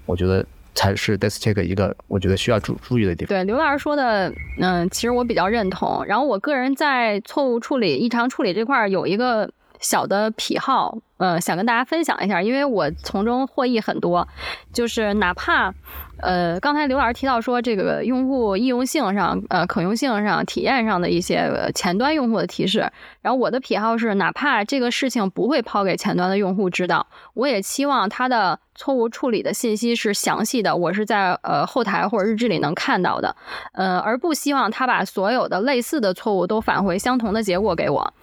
[0.07, 0.45] 我觉得
[0.75, 3.29] 才是 desk check 一个我觉得需要注注意的地方。
[3.29, 6.03] 对刘老师说的，嗯，其实我比较认同。
[6.07, 14.27] 然后我个人在错误处理、异常处理这块有一个小的癖好，呃，想跟大家分享一下，因为我从中获益很多。
[14.73, 15.75] 就是哪怕。
[16.23, 22.89] 呃，刚才刘老师提到说，这个用户易用性上、呃可用性上、体验上的一些前端用户的提示，
[23.21, 33.35] 然后我的癖好是，哪怕这个事情不会抛给前端的用户知道，我也期望他的错误处理的信息是详细的，我是在呃后台或者日志里能看到的，
[33.73, 38.15] 呃，而不希望他把所有的类似的错误都返回相同的结果给我。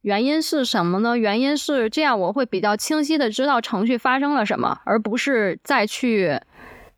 [0.00, 1.18] 原因是什么呢？
[1.18, 6.40] 原因是这样，我会比较清晰的知道程序发生了什么，而不是再去。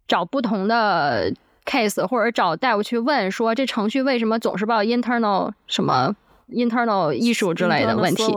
[0.09, 1.31] 找不同的
[1.64, 6.16] case，或者找大夫去问说这程序为什么总是报 internal 什么
[6.51, 8.35] internal 艺术之类的问题？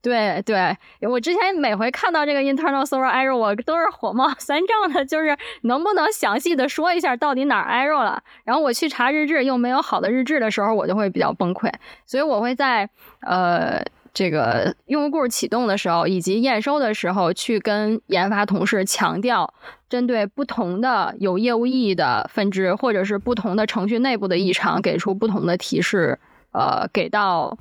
[0.00, 8.22] 对对，我之前每回看到这个 internal server error，我都是火冒三丈的，就是能不能详细的说一下到底哪儿 error 了？
[8.44, 11.70] 然后我去查日志又没有好的日志的时候，我就会比较崩溃。
[12.06, 12.88] 所以我会在
[13.20, 19.54] 呃这个用户故事启动的时候，以及验收的时候，去跟研发同事强调，
[19.88, 26.18] 针对不同的有业务意义的分支，或者是不同的程序内部的异常，给出不同的提示，
[26.52, 27.56] 呃，给到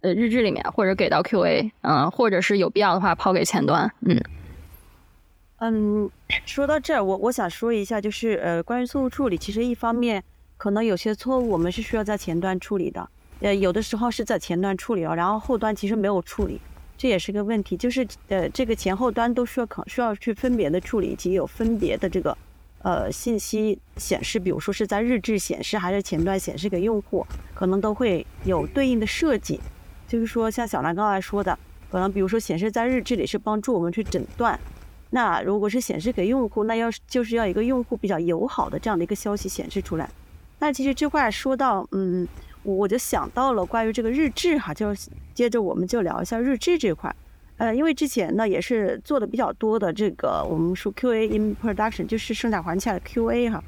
[0.00, 4.20] 呃日志里面，或者给到 QA，嗯，或者是有必要的话抛给前端，嗯。
[5.60, 6.08] 嗯，
[6.46, 10.22] 说到这儿，我我想说一下，就是呃，关于错误处理，其实一方面
[10.56, 13.08] 可能有些错误我们是需要在前端处理的，
[13.40, 16.60] 呃，有的时候是在前端处理了，然后后端其实没有处理，
[16.96, 17.76] 这也是个问题。
[17.76, 22.36] 就是呃，这个前后端都需要可需要去分别的处理，以及有分别的这个
[22.82, 27.24] 呃信息显示，比如说是在日志显示还是前端显示给用户，
[27.54, 29.60] 可能都会有对应的设计。
[30.08, 31.56] 就是说，像小兰刚才说的，
[31.90, 34.58] 可能比如说显示在日志里是帮助我们去诊断。
[35.10, 40.10] 那如果是显示给用户，那要就是要一个用户比较友好的这样的一个消息显示出来。
[40.58, 42.26] 那其实这块说到，嗯，
[42.76, 47.14] 我就想到了关于这个日志哈，就是接着我们就聊一下日志这块。
[47.56, 53.62] 呃，因为之前呢也是做的比较多的这个我们说 QA in production，就是生产环境的 QA 哈，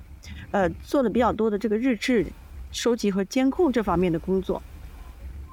[0.50, 2.26] 呃，做的比较多的这个日志
[2.70, 4.62] 收集和监控这方面的工作。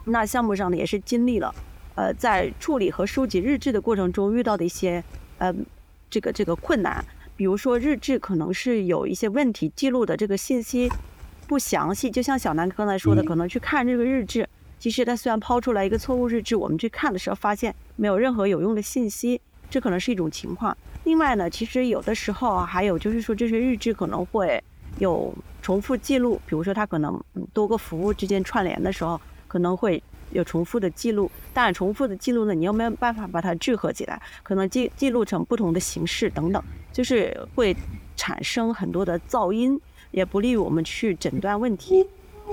[0.06, 1.54] 那项目上呢也是经历了，
[1.96, 5.04] 呃，在处理和收集日志的过程中遇到的一些，
[5.38, 5.54] 呃。
[6.10, 7.04] 这个这个困难，
[7.36, 10.90] 比如说日志可能是有一些问题，记录的这个信息
[11.48, 12.12] 不详细。
[12.12, 20.78] 就像小南刚才说的，可能去看这个日志，其实它虽然抛出来一个错误日志，我们去看的时候发现没有任何有用的信息，这可能是一种情况。
[21.06, 24.62] 另外呢，其实有的时候还有就是说这些日志可能会
[25.00, 27.20] 有重复记录，比如说它可能
[27.54, 30.04] 多个服务之间串联的时候可能会。
[30.32, 37.74] 有重复的记录，但重复的记录呢，你又没有办法把它聚合起来，可能记记录成不同的形式等等，就是会
[38.18, 39.80] 产生很多的噪音，
[40.18, 42.04] 也不利于我们去诊断问题。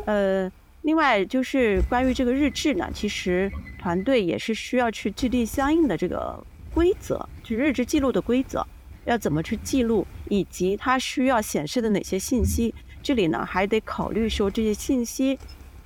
[0.04, 0.50] 呃，
[0.82, 6.38] 另外就是关于这个日志呢，其实团队也是需要去制定相应的这个
[6.74, 8.62] 规则，就日志记录的规则，
[9.06, 12.74] 要怎么去记录，以及它需要显示的哪些信息。
[13.02, 15.38] 这里呢，还得考虑说这些信息。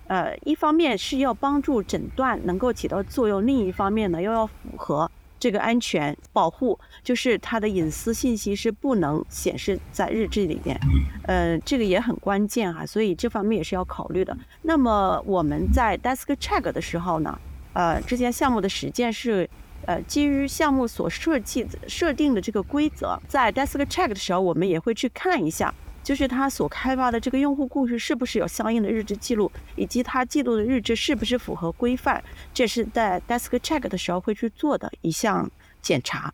[0.08, 10.78] 呃，一方面是要帮助诊断能够起到作用，另一方面呢又要符合这个安全保护，就是它的隐私信息是不能显示在日志里面，
[11.22, 14.36] 呃，这个也很关键哈，所以这方面也是要考虑的。
[14.62, 17.38] 那么我们在 desk check 的时候呢，
[17.72, 19.48] 呃，之前项目的实践是，
[19.86, 25.72] 呃，基于项目所设计设定的这个规则，在 desk check 的时候，我们也会去看一下。
[26.08, 35.46] 就是他所开发的这个用户故事是不是有相应的日志记录，以及他记录的日志是不是符合规范，这是在 desk check 的时候会去做的一项
[35.82, 36.32] 检查。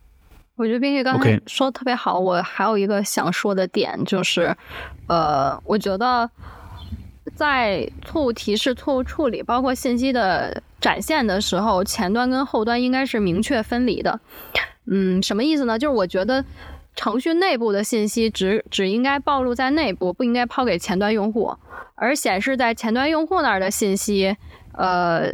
[0.55, 4.57] 我觉得冰雪刚才说的特别好，我还有一个想说的点就是，
[5.09, 6.31] 呃，我觉得
[7.35, 14.21] 在错误提示、错误处理，包括信息的展现的时候，前端跟后端应该是明确分离的。
[14.87, 15.77] 嗯，什么意思呢？
[15.77, 16.45] 就是我觉得。
[16.95, 21.55] 程序内部的信息只只应该暴露在内部，不应该抛给前端用户。
[21.95, 24.37] 而显示在前端用户那儿的信息，
[24.73, 25.33] 呃，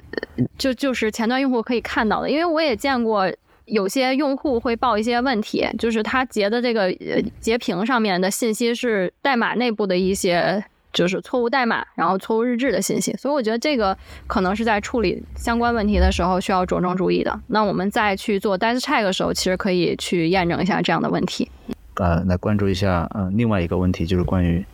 [0.59, 2.31] 就就是前端用户可以看到的。
[2.31, 3.31] 因为我也见过
[3.65, 6.93] 有些用户会报一些问题，就是他截的这个
[7.41, 10.65] 截屏上面的信息是代码内部的一些。
[10.93, 17.41] 就是错误代码，然后错误日志的信息，所以我觉得这个可能是在处理相关问题的时候需要着重注意的。
[17.49, 21.51] 那我们再去做 desk check 的时候，其实可以去验证一下这样的问题。
[21.95, 24.65] 呃，来关注一下，呃，另外一个问题就是关于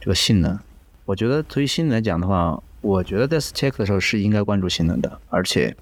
[0.00, 0.58] 这个性能。
[1.06, 5.74] 我觉得对于性能来讲的话，我觉得 desk check 的时候是应该关注性能的，而且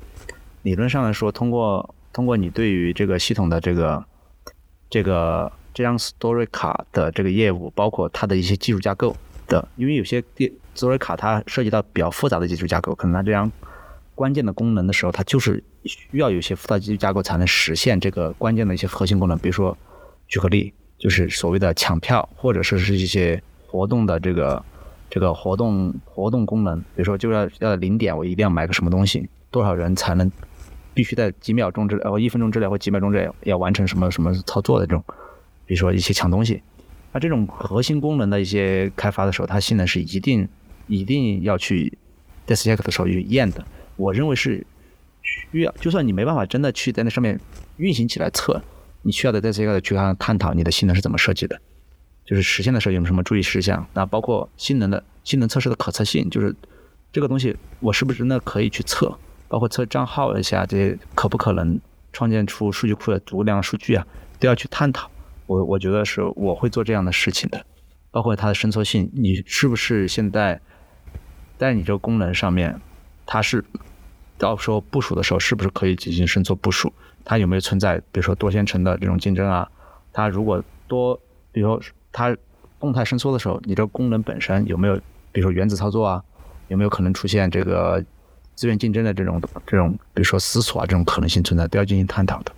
[0.63, 4.05] 理论上来说，通过通过你对于这个系统的这个
[4.89, 9.17] 这个这张 story 卡的这个业务，包括它的一些技术架构。
[9.47, 13.51] 的，因为有些电支付卡它涉及到比较复杂的技术架构，可能它这样
[14.15, 19.39] 关键的功能的时候，它就是需要有些复杂技术架构才能实现这个关键的一些核心功能。
[19.39, 19.77] 比如说，
[20.29, 24.65] 举个例，就是所谓的抢票，或者说是一些活动的这个
[25.11, 26.79] 这个活动活动功能。
[26.81, 30.31] 比如说，就要要零点，我一定要买个什么东西，多少人才能
[30.95, 35.05] 必须在几秒钟之内，呃，一分钟之内或几秒钟之内要完成什么什么操作的这种，
[35.67, 36.63] 比如说一些抢东西。
[37.13, 40.49] 那这种核心功能的一些开发的时候，它性能是一定
[40.87, 41.97] 一定要去
[42.47, 43.65] d e s check 的时候去验的。
[43.97, 44.67] 我认为是
[45.23, 47.39] 需要，就算你没办法真的去在那上面
[47.77, 48.63] 运行起来测，
[49.03, 51.61] 你需要在 desk check 去看探讨你的性能是怎么设计的，
[52.25, 53.87] 就是实现的时候有什么注意事项。
[53.93, 56.55] 那包括性能的性能测试的可测性，就是
[57.13, 59.17] 这个东西我是不是真的可以去测？
[59.49, 61.79] 包括测账号一下这些可不可能
[62.11, 64.07] 创建出数据库的足量数据啊，
[64.41, 65.11] 都要去探讨。
[65.47, 67.65] 我我觉得是我会做这样的事情的，
[68.11, 70.61] 包括它的伸缩性，你是不是现在
[71.59, 72.81] 在你这个功能上面，
[73.27, 73.65] 它是
[74.39, 76.93] 到时候部署的时候是不是可以进行伸缩部署？
[77.25, 79.71] 它有没有存在比如说多线程的这种竞争啊？
[80.13, 81.19] 它如果多，
[81.53, 82.37] 比如说它
[82.81, 84.97] 动态伸缩的时候，你这个功能本身有没有，
[85.31, 86.23] 比如说原子操作啊，
[86.69, 88.05] 有没有可能出现这个
[88.55, 92.53] 资源竞争的这种这种，比如说死锁啊这种可能性存在，都要进行探讨的。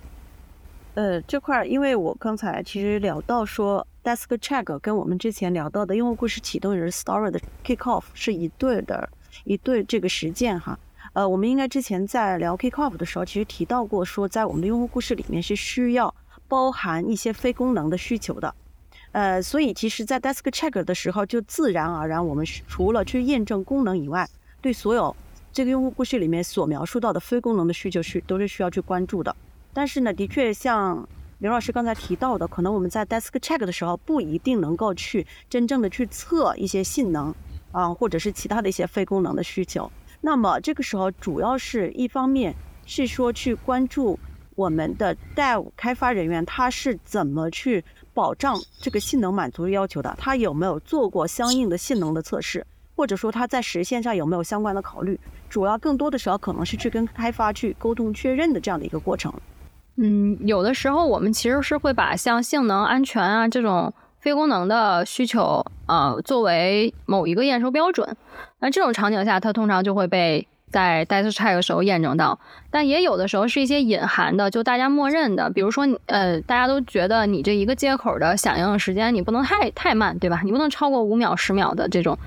[0.95, 9.09] 呃，这块儿因为我刚才其实聊到说，desk check 跟我们之前聊到的用户故事启动人 story 的 kick off 是一对的，
[9.43, 10.79] 一对这个实践哈。
[11.11, 16.15] 呃，我们应该之前在聊 kick off 的时候，其实提到过说，在我们的用户故事里面是需要
[16.47, 18.55] 包含一些非功能的需求的。
[19.11, 24.25] 呃，所以其实，在 desk check 的时候，就自然而然我们除了去验证功能以外，
[24.61, 25.13] 对所有
[25.51, 29.35] 这个用户故事里面所描述到的非功能的需求是都是需要去关注的。
[29.75, 31.05] 但是呢，的确像
[31.39, 37.35] 刘老师刚才提到的，可能我们在 desk check 的时候不一定能够去真正的去测一些性能
[37.73, 39.91] 啊，或者是其他的一些非功能的需求。
[40.21, 42.55] 那么这个时候，主要是一方面
[42.85, 44.17] 是说去关注
[44.55, 52.65] 我们的 dev 开发人员他是怎么去保障这个性能满足要求的，他有没有做过相应的性能的测试，
[52.95, 55.19] 或者说他在实现上有没有相关的考虑。
[55.49, 59.33] 主要更多的时候可能是去跟开发去沟通确认的这样的一个过程。
[59.97, 68.15] 嗯，有的时候我们其实是会把像性能、安全啊这种非功能的需求，呃，作为某一个验收标准。
[68.59, 72.37] 那这种场景下，它通常就会被在 desk check 的时候验证到。
[72.69, 80.41] 但也有的时候是一些隐含的，就大家默认的，比如说，呃，大家都觉得你这一个接口的响应时间你不能太太慢，对吧？
[80.43, 82.17] 你不能超过五秒、十秒的这种。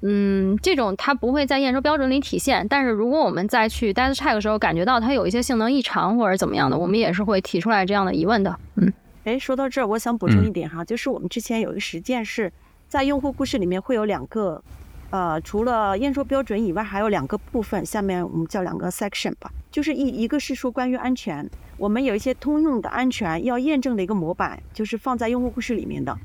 [0.00, 8.56] 嗯，这种它不会在验收标准里体现，但是如果我们再去 desk check 的时候感觉到它有一些性能异常或者怎么样的，我们也是会提出来这样的疑问的。
[8.76, 8.92] 嗯，
[9.24, 12.52] 哎，说到这儿，我想补充一点哈，就是我们之前有一个实践是
[12.86, 14.62] 在用户故事里面会有两个，
[15.10, 26.16] 呃，除了验收标准以外，还有两个部分，下面我们叫两个 section 吧，就是一一个是说关于安全，我们有一些通用的安全要验证的一个模板，就是放在用户故事里面的。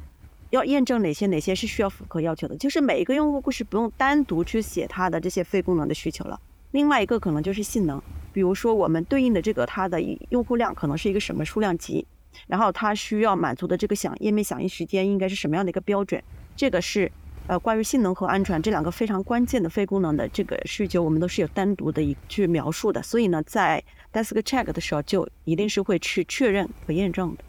[0.53, 6.39] 要验证哪些哪些是需要符合要求的，就是每一个用户故事不用单独去写它的这些非功能的需求了。
[6.69, 7.99] 另外一个可能就是性能，
[8.31, 9.99] 比如说我们对应的这个它的
[10.29, 12.05] 用户量可能是一个什么数量级，
[12.45, 16.21] 然后它需要满足的这个响页面响应时间应该是什么样的一个标准，
[16.55, 17.11] 这个是
[17.47, 23.01] 呃关于性能和安全这两个非常关键的非功能的这个需求，我们都是有单独的一句描述的。
[23.01, 23.83] 所以呢，在
[24.13, 27.43] desk check 的时候就一定是会去确认和验证的。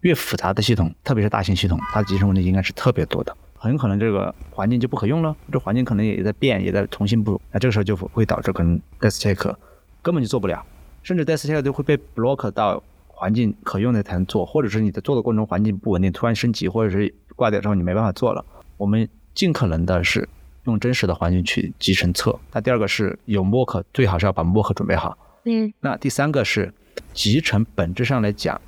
[0.00, 9.54] 越复杂的系统，特别是大型系统，它的集成问题应该是特别多的，很可能这个环境就不可用了，这环境可能也在变，也在重新部署，那这个时候就会导致可能 desk check
[10.02, 10.64] 根本就做不了，
[11.02, 18.44] 甚至 desk check 都会被 block 到环境可用的才能做，或者是你在做的过程中环境不稳定，突然升级或者是挂掉之后你没办法做了。
[18.76, 20.28] 我们尽可能的是
[20.64, 22.38] 用真实的环境去集成测。
[22.52, 25.18] 那第二个是有 mock，最好是要把 mock 准备好。
[25.44, 25.72] 嗯。
[25.80, 26.72] 那第三个是
[27.12, 28.60] 集成，本质上来讲。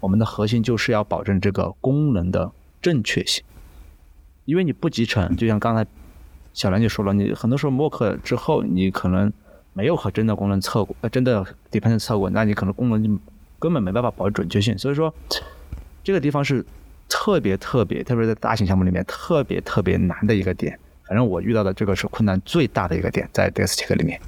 [0.00, 3.42] 我们的核心就是要保证这个功能的正确性，
[4.44, 5.86] 因为你不集成，就像刚才
[6.52, 9.32] 小兰就说了，你很多时候 mock 之后，你可能
[9.72, 13.10] 没有和真的功能测过，呃，真的 dependent 测过，那你可能功能就
[13.58, 14.76] 根本没办法保证准确性。
[14.78, 15.12] 所以说，
[16.04, 16.64] 这个地方是
[17.08, 20.78] 特别特别，特别在大型项目里面特别特别难的一个点。
[21.06, 24.20] 反正我遇到的这个是困难最大的一个点，在 desk check 里面。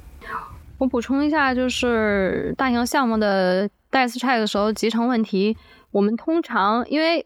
[0.79, 3.69] 我补充一下，就是大型项目的。
[3.91, 5.57] desk check 的时候集成问题，
[5.89, 7.25] 我们通常因为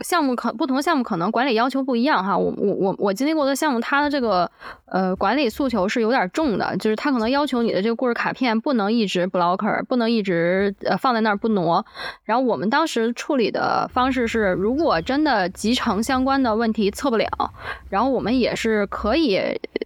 [0.00, 2.36] 项目可不同项目可能管理要求不一样哈。
[2.36, 4.50] 我我我我经历过的项目，它的这个
[4.86, 11.84] 呃管理诉求是有点重的，就是它可能要求你的这个故事卡片不能一直 blocker，不能一直呃放在那儿不挪。
[12.24, 17.28] 然后我们当时处理的方式是，如果真的集成相关的问题测不了，
[17.88, 19.38] 然后我们也是可以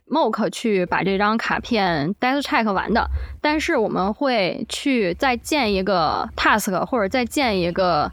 [0.08, 3.08] mock 去把这张卡片 desk check 完的。
[3.40, 8.10] 但是我们会去再建一个 task，或者再建一个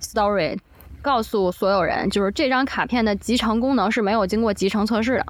[0.00, 0.58] story，
[1.04, 5.26] 告诉所有人，就是这张卡片的集成功能是没有经过集成测试的，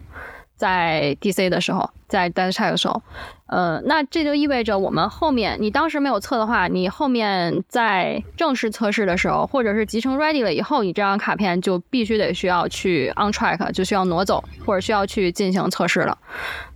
[0.55, 3.03] 在 DC 的时候，在 desk check 的时候，
[3.49, 16.17] 呃，那这就意味着我们后面你当时没有测的话，你后面在正式测试的时候，或者是集成 ready 了以后，你这张卡片就必须得需要去 on track，就需要挪走，或者需要去进行测试了。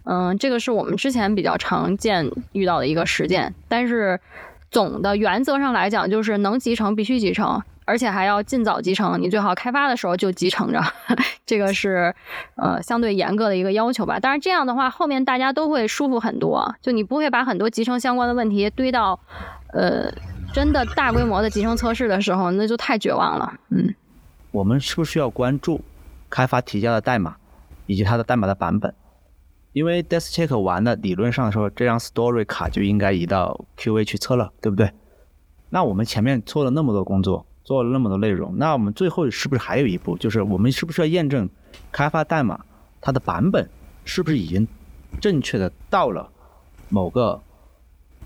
[0.05, 4.19] 嗯，这个是我们之前比较常见遇到的一个实践，但是
[4.73, 9.19] 总的原则上来讲，就是能集成必须集成，而且还要尽早集成。
[9.19, 10.79] 你最好开发的时候就集成着，
[11.47, 12.15] 这个是
[12.57, 14.19] 呃相对严格的一个要求吧。
[14.21, 19.19] 但是这样的话，后面大家都会舒服很多，就你不会把很多集成相关的问题堆到
[19.73, 20.13] 呃
[20.53, 23.55] 真的大规模的集成测试的时候，那就太绝望了。
[23.71, 23.95] 嗯，
[24.51, 25.81] 我们是不是要关注
[26.29, 27.37] 开发提交的代码
[27.87, 28.95] 以及它的代码的版本？
[29.73, 34.91] 因为 desk check 完了，理论上说这张 story 卡就应该移到 QA 去测了，对不对？
[35.71, 41.47] 那我们前面做了那么多工作，做了那么多内容，那我们最后是不是还有一步，就是我们是不是要验证
[41.93, 42.59] 开发代码
[42.99, 43.69] 它的版本
[44.07, 44.67] 是不是已经
[45.21, 46.27] 正确的到了
[46.89, 47.39] 某个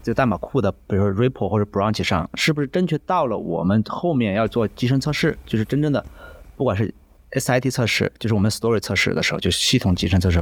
[0.00, 6.06] 这个代码库的，比如说 repo 或者 branch 上，是不是正确到了我们后面要做集成测试，就是真正的
[6.56, 6.94] 不管是
[7.32, 10.40] SIT 测试，就是我们 story 测试的时候，就是系统集成测试，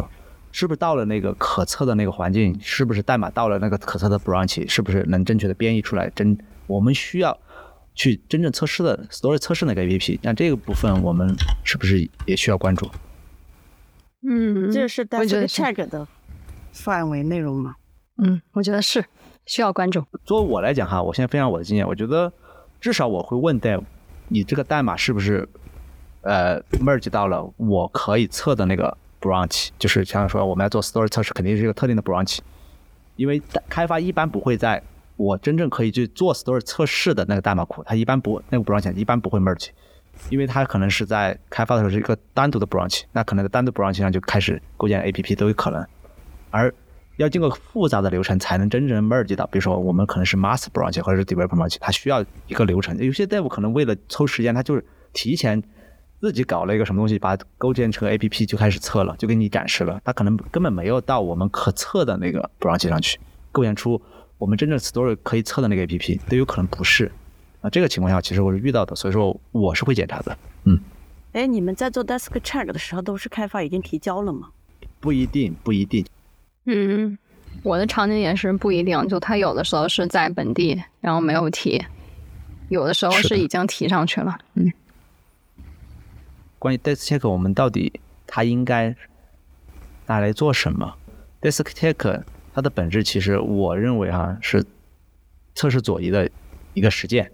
[0.53, 6.37] 是不是到了那个可测的那个环境，是不是代码到了那个可测的 branch，是不是能正确的编译出来真。
[6.67, 7.37] 我们需要
[8.01, 12.89] 去真正测试的 story 测试那个 APP，那这个部分我们是不是也需要关注？
[14.27, 16.09] 嗯，这是 d 觉 a 得 check 的
[16.73, 17.75] 范围内容吗？
[18.17, 19.05] 嗯，我觉得是
[19.45, 20.03] 需要关注。
[20.25, 22.33] 作为我来讲哈，我现在分享我的经验，我觉得
[22.81, 23.83] 至少我会问 Dev，
[24.29, 25.47] 你这个代码是不是
[26.23, 29.69] 呃 merge 到了我可以测的那个 branch？
[29.79, 32.39] 就是像说我们要做 story 测试，肯定是一个特定的 branch，
[33.17, 34.83] 因为开发一般不会在。
[35.21, 39.69] 我真正可以去做 store 测试的那个代码库，它一般不那个 branch 一般不会 merge，
[40.31, 45.87] 因为它可能是在开发的时候是一个单独的 branch，那可能在单独 branch 上就开始构建 APP 都有可能，
[46.51, 46.73] 而
[47.19, 52.97] 要经过复杂的流程才能真正 merge 到，比如说我们可能是 master branch 或者是 developer branch，它需要一个流程。
[52.97, 55.63] 有些 dev 可能为了抽时间，他就是提前
[56.23, 63.21] 自己搞了一个什么东西，把它构建成 APP 就开始测了，就给你展示了，他可能根本没有到我们可测的那个 branch 上去
[63.53, 64.01] 构建出。
[64.41, 67.13] 我们真正 story 可以测的那个 A P P 都有可能不是，
[67.61, 70.81] 啊，这个情况下其实我是遇到的，所以说我是会检查的，嗯。
[71.33, 74.49] 哎，你们在做 desk check 的时候，都是开发已经提交了吗？
[74.99, 76.05] 不一定，不一定。
[76.65, 77.19] 嗯，
[77.63, 81.85] 我的场景也是不一定，就他有的时候是在本地，然后没有提，
[82.71, 84.39] 有的时候是已经提上去了。
[84.55, 84.73] 嗯。
[86.59, 88.97] 关于 desk check，我们到底它应该
[90.07, 90.97] 拿来做什么
[91.43, 92.23] ？desk check。
[92.53, 94.65] 它的本质其实，我认为哈是
[95.55, 96.29] 测试左移的
[96.75, 97.31] 一个实践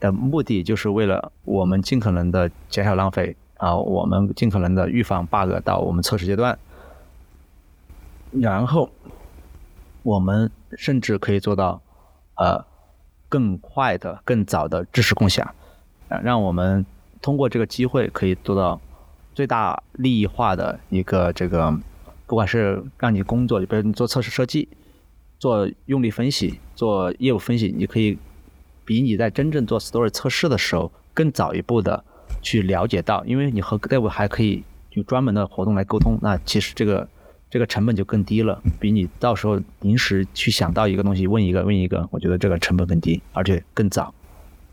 [0.00, 6.58] 的目的，就是为了我们尽可能的减少浪费啊，我们尽可能的预防 bug 到我们测试阶段，
[8.32, 8.90] 然后
[10.02, 11.80] 我们甚至可以做到
[12.34, 12.64] 呃
[13.28, 15.46] 更快的、更早的知识共享，
[16.08, 16.84] 啊，让我们
[17.22, 18.80] 通过这个机会可以做到
[19.32, 21.72] 最大利益化的一个这个。
[22.30, 24.68] 不管是让你工作，比如你做测试设计、
[25.40, 28.16] 做用力分析、做业务分析，你可以
[28.84, 32.04] 比你在真正做 story 测试的时候更早一步的
[32.40, 34.62] 去了解到，因为你和业务还可以
[34.92, 37.08] 有专门的活动来沟通，那其实这个
[37.50, 44.14] 这个成本就更低了，比你到时候临时去想到一个东西问一个问一个，我觉得这个成本更低，而且更早，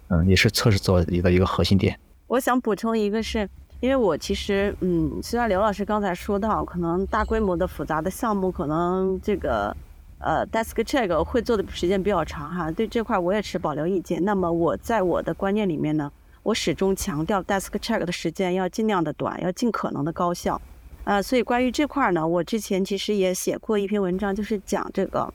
[0.09, 1.99] 嗯，也是测试做的一个核心点。
[2.27, 3.49] 我想补充一个是。
[3.79, 9.75] 因为我其实，嗯，虽然刘老师刚才说到，可能大规模的复杂的项目，可能这个，
[10.17, 14.23] 呃，desk check 会做的时间比较长哈，对这块我也持保留意见。
[14.25, 16.11] 那么我在我的观念里面呢，
[16.41, 20.59] 我始终强调 desk check 的时间要尽量的短，要尽可能的高效。
[21.03, 25.31] 呃，所以关于这块呢，我之前其实也写过一篇文章，就是讲这个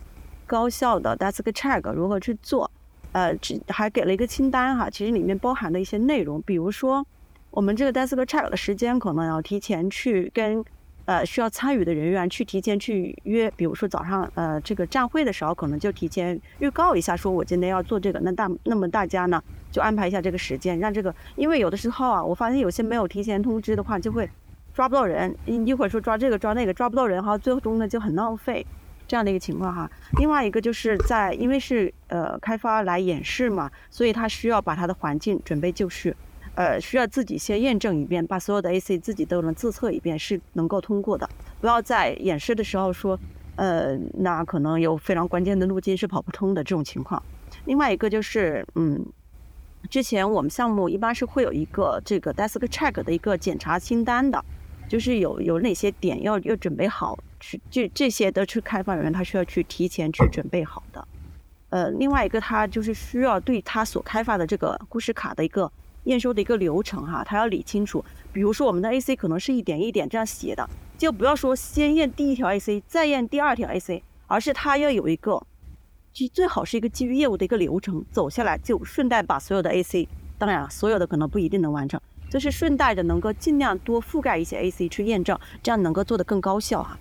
[0.49, 2.69] 高效的 desk check 如何去做，
[3.13, 7.07] 呃，只还给了一个清单哈，其实里面包含的一些内容，比如说。
[7.53, 10.65] 我们这个 desk check 的时间可能要提前去跟
[11.05, 24.27] 呃需要参与的人员去提前去约，比如说早上呃这个站会的时候，可能就提前预告一下，说我今天要做这个，那大那么大家呢就安排一下这个时间，让这个，因为有的时候啊，我发现有些没有提前通知的话，就会
[24.73, 28.67] 抓不到人，一一会儿说抓这个抓那个抓不到人哈，最终呢就很浪费
[29.07, 29.91] 这样的一个情况哈。
[30.19, 36.17] 另外一个就是在因为是呃开发来演示嘛，所以他需要把他的环境准备就绪。
[36.55, 41.27] 呃，需要自己先验证一遍，把所有的 AC 自己都能自测一遍，是能够通过的。
[41.63, 43.19] 不要在演示的时候说，
[43.57, 47.23] 呃，那可能有非常关键的路径是跑不通的这种情况。
[47.65, 49.03] 另外一个就是，嗯，
[49.89, 54.45] 之前我们项目一般是会有一个这个 desk check 的一个检查清单的，
[54.87, 61.09] 就是有有哪些点要要准备好，去这这些的是开发人员他需要去提前去准备好的。
[61.71, 65.73] 呃，另外一个他就是需要对他所开发的这个故事卡的一个。
[66.05, 68.05] 验收的一个流程哈，他要理清楚。
[68.33, 75.45] 比如说我们的 AC 可能是一点一点这样写的，就不要说先验第一条 AC，再验第二条 AC，而是它要有一个，
[76.13, 82.01] 基最好是一个基于业务的一个流程走下来，就顺带把所有的 AC，当然，所有的可能不一定能完成，
[82.31, 86.99] 就是顺带着能够尽量多覆盖一些 AC 去验证，这样能够做得更高效哈。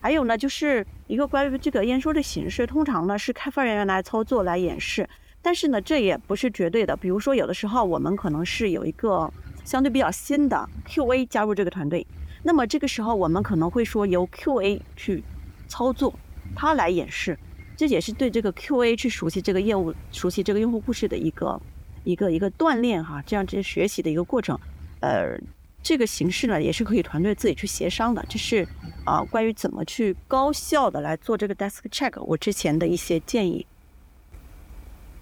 [0.00, 5.08] 还有呢，就是一个关于这个验收的形式，通常呢是开发人员来操作来演示。
[5.46, 6.96] 但是呢，这也不是绝对的。
[6.96, 9.32] 比如说，有的时候我们可能是有一个
[9.64, 12.04] 相对比较新的 QA 加入这个团队，
[12.42, 15.22] 那么这个时候我们可能会说由 QA 去
[15.68, 16.12] 操作，
[16.56, 17.38] 它来演示，
[17.76, 21.60] 这也是对这个 QA 去熟悉这个业务、熟悉这个用户故事的一个
[22.02, 24.58] 一个一个锻炼哈，这样这些学习的一个过程。
[24.98, 25.38] 呃，
[25.80, 28.26] 这个形式呢也是可以团队自己去协商的。
[28.28, 28.66] 这是
[29.04, 33.64] 啊，关于怎么去高效的来做这个 desk check，我之前的一些建议。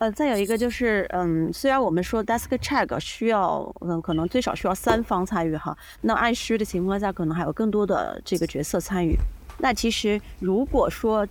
[0.04, 9.16] 呃，再有一个就是，嗯，虽然我们说 desk check 需要，嗯，可能最少需要三方参与哈，那按需的情况下，可能还有更多的这个角色参与。
[9.56, 11.26] 那其实如果说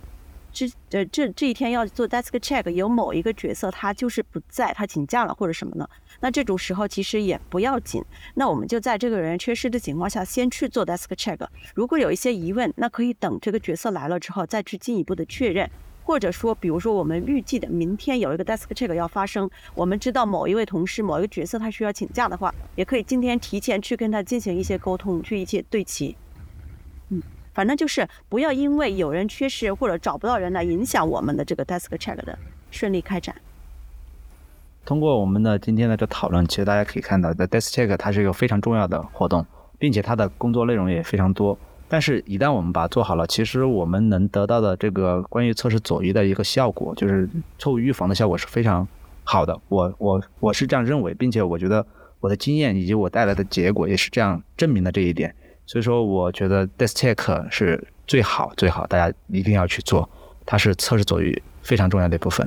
[0.52, 5.88] 这呃这这一天要做 desk check，有某一个角色他就是不在，他请假了或者什么呢？
[6.18, 8.02] 那这种时候其实也不要紧，
[8.34, 11.38] 那我们就在这个人缺失的情况下，先去做 desk check。
[11.76, 15.70] 如果有一些疑问，那可以等这个角色来了之后再去进一步的确认。
[16.04, 26.14] 或者说，比如说我们预计的明天有一个 desk check 要发生，我们知道某一位同事、某一个角色他需要请假的话，也可以今天提前去跟他进行一些沟通，去一些对齐。
[27.08, 27.22] 嗯，
[27.54, 32.38] 反正就是不要因为有人缺失或者找不到人来影响我们的这个 desk check 的
[32.70, 33.34] 顺利开展。
[34.84, 39.46] 通过我们的今天的这讨论，其实大家可以看到在 desk check 它是一个非常重要的活动，
[39.78, 41.58] 并且它的工作内容也非常多。
[41.88, 47.28] 但是，一旦我们把它做好了，其实我们能得到的这个关于测试左移的一个效果，就是
[47.58, 48.86] 错误预防的效果是非常
[49.22, 49.56] 好的。
[49.68, 51.86] 我我我是这样认为，并且我觉得
[52.20, 55.34] 我的经验以及我带来的结果也是这样证明的这一点。
[55.66, 60.08] 所以说，我觉得 desk check 是最好最好，大家一定要去做，
[60.44, 62.46] 它是测试左移非常重要的一部分。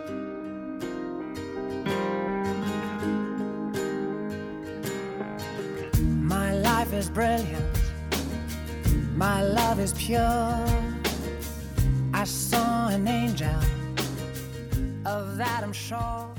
[9.51, 10.65] Love is pure.
[12.13, 13.59] I saw an angel,
[15.05, 16.33] of that I'm sure.